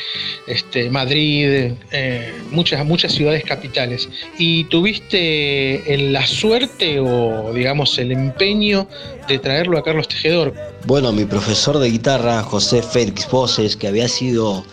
este, 0.47 0.91
Madrid, 0.91 1.73
eh, 1.93 2.33
muchas, 2.51 2.85
muchas 2.85 3.13
ciudades 3.13 3.45
capitales. 3.45 4.09
¿Y 4.39 4.65
tuviste 4.65 5.93
el- 5.95 6.13
la 6.13 6.27
suerte 6.27 6.99
o, 7.01 7.53
digamos, 7.55 7.99
el 7.99 8.13
empeño 8.13 8.89
de 9.29 9.39
traerlo 9.39 9.79
a 9.79 9.85
Carlos 9.85 10.09
Tejedor? 10.09 10.55
Bueno, 10.87 11.13
mi 11.13 11.25
profesor 11.25 11.79
de 11.79 11.91
guitarra, 11.91 12.43
José 12.43 12.83
Félix 12.83 13.29
Voces, 13.31 13.77
que 13.77 13.87
había 13.89 14.09
sido 14.09 14.65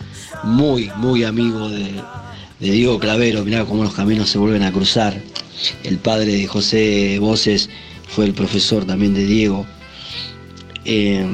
muy, 0.42 0.90
muy 0.96 1.24
amigo 1.24 1.68
de, 1.68 1.84
de 2.58 2.70
Diego 2.72 2.98
Clavero, 2.98 3.44
mirá 3.44 3.64
cómo 3.64 3.84
los 3.84 3.94
caminos 3.94 4.28
se 4.30 4.38
vuelven 4.38 4.62
a 4.62 4.72
cruzar. 4.72 5.14
El 5.84 5.98
padre 5.98 6.32
de 6.32 6.46
José 6.46 7.18
Voces 7.18 7.68
fue 8.08 8.24
el 8.24 8.34
profesor 8.34 8.84
también 8.84 9.14
de 9.14 9.24
Diego. 9.24 9.66
Eh, 10.84 11.24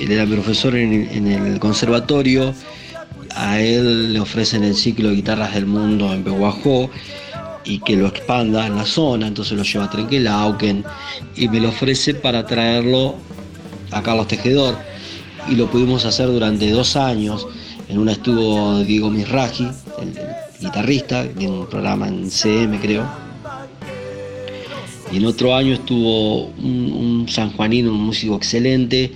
él 0.00 0.10
era 0.10 0.26
profesor 0.26 0.74
en, 0.76 0.92
en 1.10 1.26
el 1.26 1.58
conservatorio. 1.58 2.54
A 3.34 3.60
él 3.60 4.12
le 4.12 4.20
ofrecen 4.20 4.64
el 4.64 4.74
ciclo 4.74 5.08
de 5.08 5.16
guitarras 5.16 5.54
del 5.54 5.66
mundo 5.66 6.12
en 6.12 6.22
Pehuajó 6.22 6.90
y 7.64 7.78
que 7.78 7.96
lo 7.96 8.08
expanda 8.08 8.66
en 8.66 8.76
la 8.76 8.84
zona, 8.84 9.28
entonces 9.28 9.56
lo 9.56 9.62
lleva 9.62 9.84
a 9.84 9.90
Trenquelauquen 9.90 10.84
y 11.36 11.48
me 11.48 11.60
lo 11.60 11.68
ofrece 11.68 12.14
para 12.14 12.44
traerlo 12.46 13.14
a 13.90 14.02
Carlos 14.02 14.28
Tejedor 14.28 14.76
y 15.48 15.54
lo 15.54 15.70
pudimos 15.70 16.04
hacer 16.04 16.26
durante 16.26 16.70
dos 16.70 16.96
años. 16.96 17.46
En 17.88 17.98
una 17.98 18.12
estuvo 18.12 18.80
Diego 18.80 19.10
Misraji, 19.10 19.68
el, 20.00 20.08
el 20.18 20.26
guitarrista, 20.60 21.26
tiene 21.28 21.60
un 21.60 21.66
programa 21.66 22.08
en 22.08 22.30
CM 22.30 22.78
creo. 22.80 23.31
En 25.12 25.26
otro 25.26 25.54
año 25.54 25.74
estuvo 25.74 26.46
un, 26.46 26.92
un 26.92 27.28
sanjuanino, 27.28 27.90
un 27.92 28.04
músico 28.04 28.36
excelente, 28.36 29.12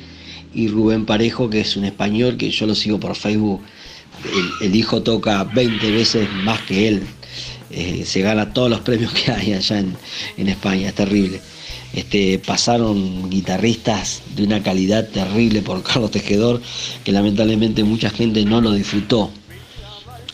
y 0.55 0.69
Rubén 0.69 1.05
Parejo, 1.05 1.51
que 1.51 1.61
es 1.61 1.77
un 1.77 1.85
español 1.85 2.37
que 2.37 2.51
yo 2.51 2.67
lo 2.67 2.75
sigo 2.75 2.99
por 2.99 3.15
Facebook. 3.15 3.61
El, 4.63 4.75
hijo 4.75 5.03
toca 5.03 5.45
20 5.45 5.91
veces 5.91 6.29
más 6.45 6.61
que 6.63 6.89
él. 6.89 7.03
Eh, 7.71 8.05
se 8.07 8.23
gana 8.23 8.53
todos 8.53 8.71
los 8.71 8.81
premios 8.81 9.13
que 9.13 9.31
hay 9.31 9.53
allá 9.53 9.79
en, 9.79 9.97
en 10.37 10.49
España, 10.49 10.89
es 10.89 10.95
terrible. 10.95 11.41
Este, 11.93 12.39
pasaron 12.39 13.31
guitarristas 13.31 14.23
de 14.35 14.45
una 14.45 14.63
calidad 14.63 15.09
terrible 15.09 15.63
por 15.63 15.83
Carlos 15.85 16.11
Tejedor, 16.11 16.63
que 17.05 17.13
lamentablemente 17.13 17.85
mucha 17.85 18.11
gente 18.11 18.45
no 18.45 18.61
lo 18.61 18.73
disfrutó. 18.73 19.31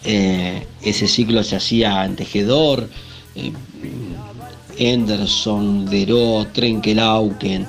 Eh, 0.05 0.67
ese 0.83 1.07
ciclo 1.09 1.43
se 1.45 1.57
hacía 1.57 2.05
en 2.05 2.17
Tejedor, 2.17 2.89
eh, 3.35 3.53
Henderson, 4.79 5.87
Deró, 5.87 6.47
Trenquelauquen, 6.53 7.67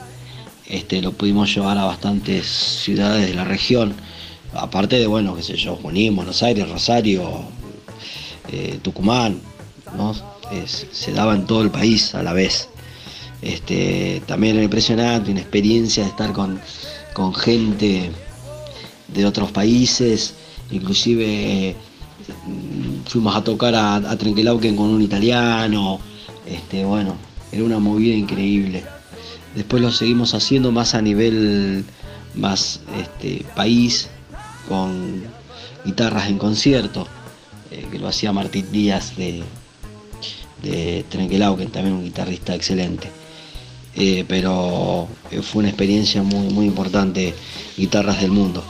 este, 0.67 1.02
lo 1.02 1.12
pudimos 1.12 1.54
llevar 1.54 1.78
a 1.78 1.86
bastantes 1.86 2.47
ciudades 2.47 3.28
de 3.28 3.34
la 3.34 3.43
región, 3.43 3.93
aparte 4.54 4.97
de, 4.97 5.08
bueno, 5.08 5.36
qué 5.36 5.43
sé 5.43 5.56
yo, 5.56 5.76
Junín, 5.76 6.15
Buenos 6.15 6.41
Aires, 6.43 6.69
Rosario, 6.69 7.43
eh, 8.52 8.80
Tucumán, 8.82 9.39
¿no? 9.95 10.15
Se 10.91 11.12
daba 11.12 11.34
en 11.36 11.45
todo 11.45 11.63
el 11.63 11.71
país 11.71 12.13
a 12.13 12.21
la 12.21 12.34
vez. 12.34 12.69
Este, 13.41 14.21
también 14.26 14.56
era 14.56 14.63
impresionante, 14.63 15.32
una 15.32 15.41
experiencia 15.41 16.04
de 16.04 16.10
estar 16.10 16.32
con, 16.32 16.62
con 17.13 17.34
gente 17.34 18.12
de 19.10 19.26
otros 19.26 19.52
países, 19.52 20.36
inclusive 20.71 21.76
fuimos 23.05 23.35
a 23.35 23.43
tocar 23.43 23.75
a, 23.75 23.95
a 23.95 24.17
Trenquelauquen 24.17 24.75
con 24.75 24.89
un 24.89 25.01
italiano, 25.01 25.99
este, 26.45 26.85
bueno, 26.85 27.15
era 27.51 27.63
una 27.63 27.79
movida 27.79 28.15
increíble. 28.15 28.83
Después 29.55 29.81
lo 29.81 29.91
seguimos 29.91 30.33
haciendo 30.33 30.71
más 30.71 30.95
a 30.95 31.01
nivel 31.01 31.85
más 32.35 32.81
este, 32.99 33.45
país, 33.55 34.09
con 34.67 35.23
guitarras 35.85 36.29
en 36.29 36.37
concierto, 36.37 37.07
eh, 37.71 37.85
que 37.91 37.99
lo 37.99 38.07
hacía 38.07 38.31
Martín 38.31 38.71
Díaz 38.71 39.15
de, 39.15 39.43
de 40.63 41.05
Trenquelauquen, 41.09 41.69
también 41.69 41.95
un 41.95 42.03
guitarrista 42.03 42.55
excelente. 42.55 43.09
Eh, 43.95 44.25
pero 44.27 45.07
fue 45.43 45.59
una 45.59 45.69
experiencia 45.69 46.23
muy, 46.23 46.51
muy 46.51 46.65
importante, 46.65 47.35
guitarras 47.77 48.21
del 48.21 48.31
mundo. 48.31 48.63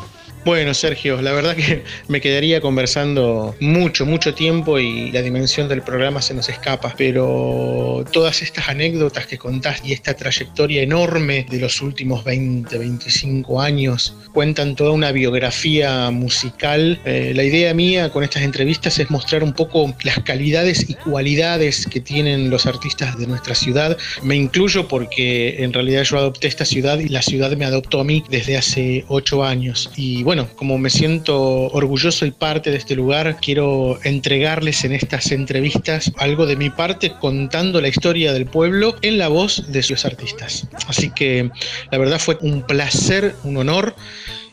Bueno, 0.46 0.74
Sergio, 0.74 1.22
la 1.22 1.32
verdad 1.32 1.56
que 1.56 1.84
me 2.10 2.20
quedaría 2.20 2.60
conversando 2.60 3.56
mucho, 3.62 4.06
mucho 4.06 4.34
tiempo 4.34 4.78
y 4.78 5.10
la 5.12 5.22
dimensión 5.22 5.70
del 5.70 5.82
programa 5.82 6.22
se 6.22 6.34
nos 6.34 6.50
escapa, 6.50 6.94
pero 6.98 8.04
todas 8.12 8.42
estas 8.42 8.68
anécdotas 8.68 9.26
que 9.26 9.38
contás 9.38 9.82
y 9.86 9.94
esta 9.94 10.16
trayectoria 10.16 10.82
enorme 10.82 11.46
de 11.50 11.60
los 11.60 11.82
últimos 11.82 12.26
20, 12.26 12.78
25 12.78 13.62
años 13.62 14.18
cuentan 14.34 14.76
toda 14.76 14.92
una 14.92 15.14
biografía 15.14 16.10
musical. 16.12 17.00
Eh, 17.06 17.32
la 17.34 17.44
idea 17.44 17.74
mía 17.74 18.10
con 18.10 18.24
estas 18.26 18.42
entrevistas 18.42 19.00
es 19.00 19.10
mostrar 19.10 19.44
un 19.44 19.54
poco 19.54 19.96
las 20.04 20.20
calidades 20.24 20.90
y 20.90 20.96
cualidades 20.96 21.88
que 21.88 22.02
tienen 22.02 22.50
los 22.50 22.66
artistas 22.66 23.18
de 23.18 23.28
nuestra 23.28 23.56
ciudad. 23.56 23.98
Me 24.24 24.36
incluyo 24.36 24.90
porque 24.90 25.64
en 25.64 25.72
realidad 25.72 26.04
yo 26.04 26.18
adopté 26.18 26.48
esta 26.48 26.66
ciudad 26.66 27.00
y 27.00 27.08
la 27.08 27.22
ciudad 27.22 27.56
me 27.56 27.64
adoptó 27.64 28.02
a 28.02 28.04
mí 28.04 28.24
desde 28.30 28.58
hace 28.58 29.06
ocho 29.08 29.44
años. 29.46 29.90
Y 29.96 30.24
bueno, 30.24 30.33
como 30.56 30.78
me 30.78 30.90
siento 30.90 31.68
orgulloso 31.68 32.26
y 32.26 32.32
parte 32.32 32.72
de 32.72 32.78
este 32.78 32.96
lugar, 32.96 33.38
quiero 33.42 34.00
entregarles 34.04 34.84
en 34.84 34.94
estas 34.94 35.32
entrevistas 35.32 36.12
algo 36.18 36.46
de 36.46 36.56
mi 36.56 36.70
parte 36.70 37.14
contando 37.20 37.82
la 37.82 37.88
historia 37.88 38.34
del 38.34 38.46
pueblo 38.46 38.96
en 39.02 39.18
la 39.18 39.28
voz 39.28 39.72
de 39.72 39.84
sus 39.84 40.06
artistas. 40.06 40.68
Así 40.88 41.12
que 41.12 41.50
la 41.92 41.98
verdad 41.98 42.20
fue 42.20 42.38
un 42.42 42.64
placer, 42.64 43.36
un 43.44 43.58
honor 43.58 43.96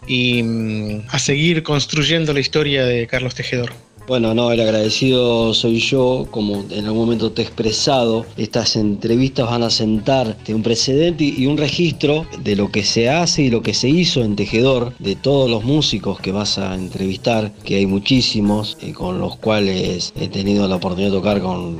y 0.06 0.42
mm, 0.42 1.06
a 1.08 1.18
seguir 1.18 1.62
construyendo 1.62 2.32
la 2.32 2.40
historia 2.40 2.84
de 2.84 3.06
Carlos 3.06 3.34
Tejedor. 3.34 3.72
Bueno, 4.10 4.34
no, 4.34 4.50
el 4.50 4.58
agradecido 4.58 5.54
soy 5.54 5.78
yo, 5.78 6.26
como 6.32 6.64
en 6.68 6.84
algún 6.84 7.02
momento 7.02 7.30
te 7.30 7.42
he 7.42 7.44
expresado, 7.44 8.26
estas 8.36 8.74
entrevistas 8.74 9.48
van 9.48 9.62
a 9.62 9.70
sentar 9.70 10.36
un 10.48 10.64
precedente 10.64 11.22
y 11.22 11.46
un 11.46 11.56
registro 11.56 12.26
de 12.42 12.56
lo 12.56 12.72
que 12.72 12.82
se 12.82 13.08
hace 13.08 13.42
y 13.42 13.50
lo 13.50 13.62
que 13.62 13.72
se 13.72 13.88
hizo 13.88 14.24
en 14.24 14.34
Tejedor, 14.34 14.94
de 14.98 15.14
todos 15.14 15.48
los 15.48 15.62
músicos 15.62 16.18
que 16.18 16.32
vas 16.32 16.58
a 16.58 16.74
entrevistar, 16.74 17.52
que 17.62 17.76
hay 17.76 17.86
muchísimos, 17.86 18.76
eh, 18.80 18.92
con 18.92 19.20
los 19.20 19.36
cuales 19.36 20.12
he 20.20 20.26
tenido 20.26 20.66
la 20.66 20.74
oportunidad 20.74 21.12
de 21.12 21.16
tocar 21.16 21.40
con, 21.40 21.78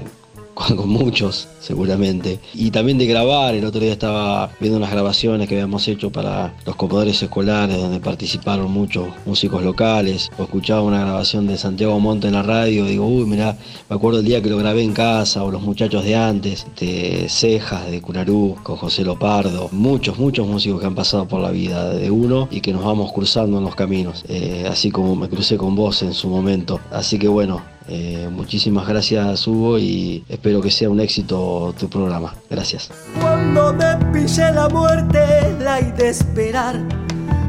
con, 0.68 0.88
muchos, 0.88 1.49
seguramente. 1.61 2.38
Y 2.55 2.70
también 2.70 2.99
de 2.99 3.07
grabar, 3.07 3.55
el 3.55 3.64
otro 3.64 3.81
día 3.81 3.92
estaba 3.92 4.51
viendo 4.61 4.79
unas 4.79 4.90
grabaciones 4.90 5.49
que 5.49 5.55
habíamos 5.55 5.87
hecho 5.88 6.11
para 6.11 6.55
los 6.66 6.77
comedores 6.77 7.23
escolares, 7.23 7.77
donde 7.77 8.01
participaron 8.01 8.70
muchos 8.70 9.09
músicos 9.27 9.62
locales, 9.62 10.31
o 10.38 10.44
escuchaba 10.44 10.83
una 10.83 11.01
grabación 11.01 11.46
de 11.46 11.57
Santiago 11.57 11.99
Monte 12.01 12.29
en 12.29 12.35
la 12.35 12.42
radio, 12.42 12.85
digo, 12.85 13.07
uy, 13.07 13.25
mirá, 13.25 13.57
me 13.88 13.96
acuerdo 13.96 14.20
el 14.20 14.27
día 14.27 14.42
que 14.42 14.51
lo 14.51 14.59
grabé 14.59 14.83
en 14.83 14.92
casa, 14.92 15.42
o 15.44 15.51
los 15.51 15.62
muchachos 15.62 16.05
de 16.05 16.16
antes, 16.16 16.66
de 16.79 17.27
Cejas, 17.29 17.90
de 17.90 18.01
Curarú, 18.01 18.57
con 18.62 18.77
José 18.77 19.05
Lopardo, 19.05 19.68
muchos, 19.73 20.18
muchos 20.18 20.46
músicos 20.46 20.81
que 20.81 20.87
han 20.87 20.94
pasado 20.94 21.27
por 21.27 21.40
la 21.40 21.51
vida 21.51 21.90
de 21.94 22.11
uno 22.11 22.49
y 22.51 22.61
que 22.61 22.73
nos 22.73 22.85
vamos 22.85 23.12
cruzando 23.12 23.59
en 23.59 23.64
los 23.64 23.75
caminos, 23.75 24.25
eh, 24.29 24.66
así 24.68 24.90
como 24.90 25.16
me 25.16 25.29
crucé 25.29 25.57
con 25.57 25.75
vos 25.75 26.03
en 26.03 26.14
su 26.14 26.29
momento. 26.29 26.81
Así 26.90 27.18
que 27.18 27.29
bueno, 27.29 27.62
eh, 27.92 28.29
muchísimas 28.31 28.87
gracias 28.87 29.48
Hugo 29.48 29.76
y 29.76 30.24
espero 30.29 30.61
que 30.61 30.70
sea 30.70 30.88
un 30.88 31.00
éxito 31.00 31.74
tu 31.76 31.90
programa. 31.90 32.33
Gracias. 32.48 32.88
Cuando 33.20 33.72
me 33.72 33.96
pille 34.12 34.53
la 34.53 34.68
muerte, 34.68 35.18
la 35.59 35.81
de 35.81 36.11
esperar. 36.11 36.87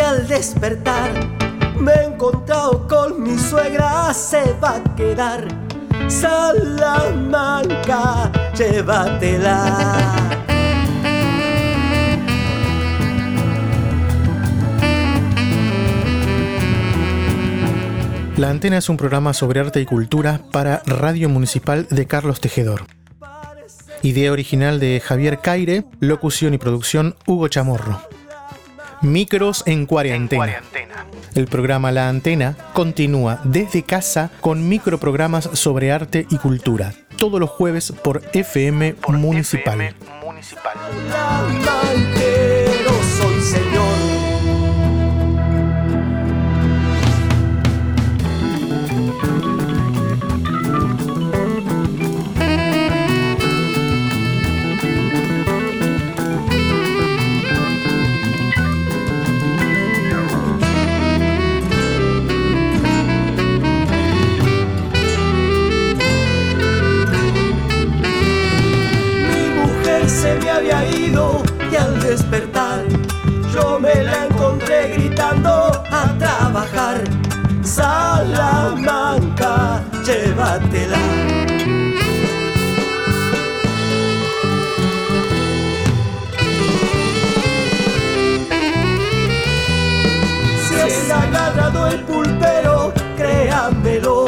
Al 0.00 0.26
despertar 0.26 1.10
me 1.78 1.92
he 1.92 2.04
encontrado 2.04 2.86
con 2.88 3.22
mi 3.22 3.38
suegra, 3.38 4.12
se 4.14 4.52
va 4.54 4.76
a 4.76 4.96
quedar. 4.96 5.46
Salamanca, 6.08 7.52
llévatela. 8.56 10.12
La 18.36 18.50
Antena 18.50 18.78
es 18.78 18.88
un 18.90 18.96
programa 18.96 19.32
sobre 19.32 19.60
arte 19.60 19.80
y 19.80 19.86
cultura 19.86 20.40
para 20.52 20.82
Radio 20.84 21.28
Municipal 21.28 21.86
de 21.90 22.06
Carlos 22.06 22.40
Tejedor. 22.40 22.86
Idea 24.02 24.30
original 24.30 24.78
de 24.78 25.00
Javier 25.00 25.38
Caire, 25.38 25.84
locución 26.00 26.52
y 26.52 26.58
producción 26.58 27.16
Hugo 27.26 27.48
Chamorro. 27.48 28.15
Micros 29.02 29.62
en 29.66 29.86
cuarentena. 29.86 30.62
El 31.34 31.46
programa 31.46 31.92
La 31.92 32.08
Antena 32.08 32.56
continúa 32.72 33.40
desde 33.44 33.82
casa 33.82 34.30
con 34.40 34.68
microprogramas 34.68 35.50
sobre 35.52 35.92
arte 35.92 36.26
y 36.30 36.38
cultura, 36.38 36.94
todos 37.16 37.40
los 37.40 37.50
jueves 37.50 37.92
por 38.02 38.22
FM 38.32 38.96
Municipal. 39.08 39.94
Gritando 74.88 75.50
a 75.90 76.16
trabajar. 76.18 77.02
Salamanca, 77.62 79.44
llévatela. 80.04 80.98
Si 90.68 90.74
es 90.74 91.10
agarrado 91.10 91.88
el 91.88 92.00
pulpero, 92.00 92.92
créanmelo. 93.16 94.26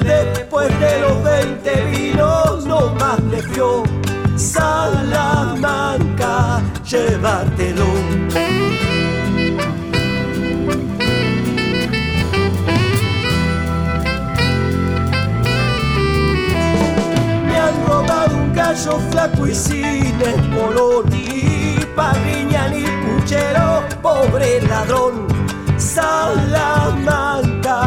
Después 0.00 0.68
de 0.80 1.00
los 1.00 1.22
20 1.22 1.84
vinos, 1.84 2.66
no 2.66 2.94
más 2.94 3.20
le 3.24 3.42
dio. 3.42 3.84
Salamanca, 4.36 5.40
llévatelo. 6.84 8.49
Gallo 18.70 19.00
flaco 19.10 19.46
y 19.46 19.54
sin 19.54 20.20
espolón 20.20 21.08
Ni 21.10 21.78
parriña 21.96 22.68
ni 22.68 22.84
puchero, 23.02 23.82
pobre 24.02 24.60
ladrón. 24.62 25.28
Salamanca, 25.76 27.78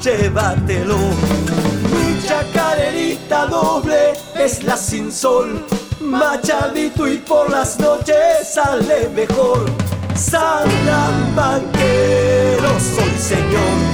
llévatelo. 0.00 0.98
Mi 1.90 2.22
chacarerita 2.26 3.46
doble 3.46 4.12
es 4.34 4.62
la 4.62 4.76
sin 4.76 5.10
sol. 5.12 5.66
Machadito 6.00 7.08
y 7.08 7.18
por 7.18 7.50
las 7.50 7.78
noches 7.80 8.54
sale 8.54 9.08
mejor. 9.08 9.66
Salamanquero 10.14 12.70
soy 12.78 13.18
señor 13.18 13.89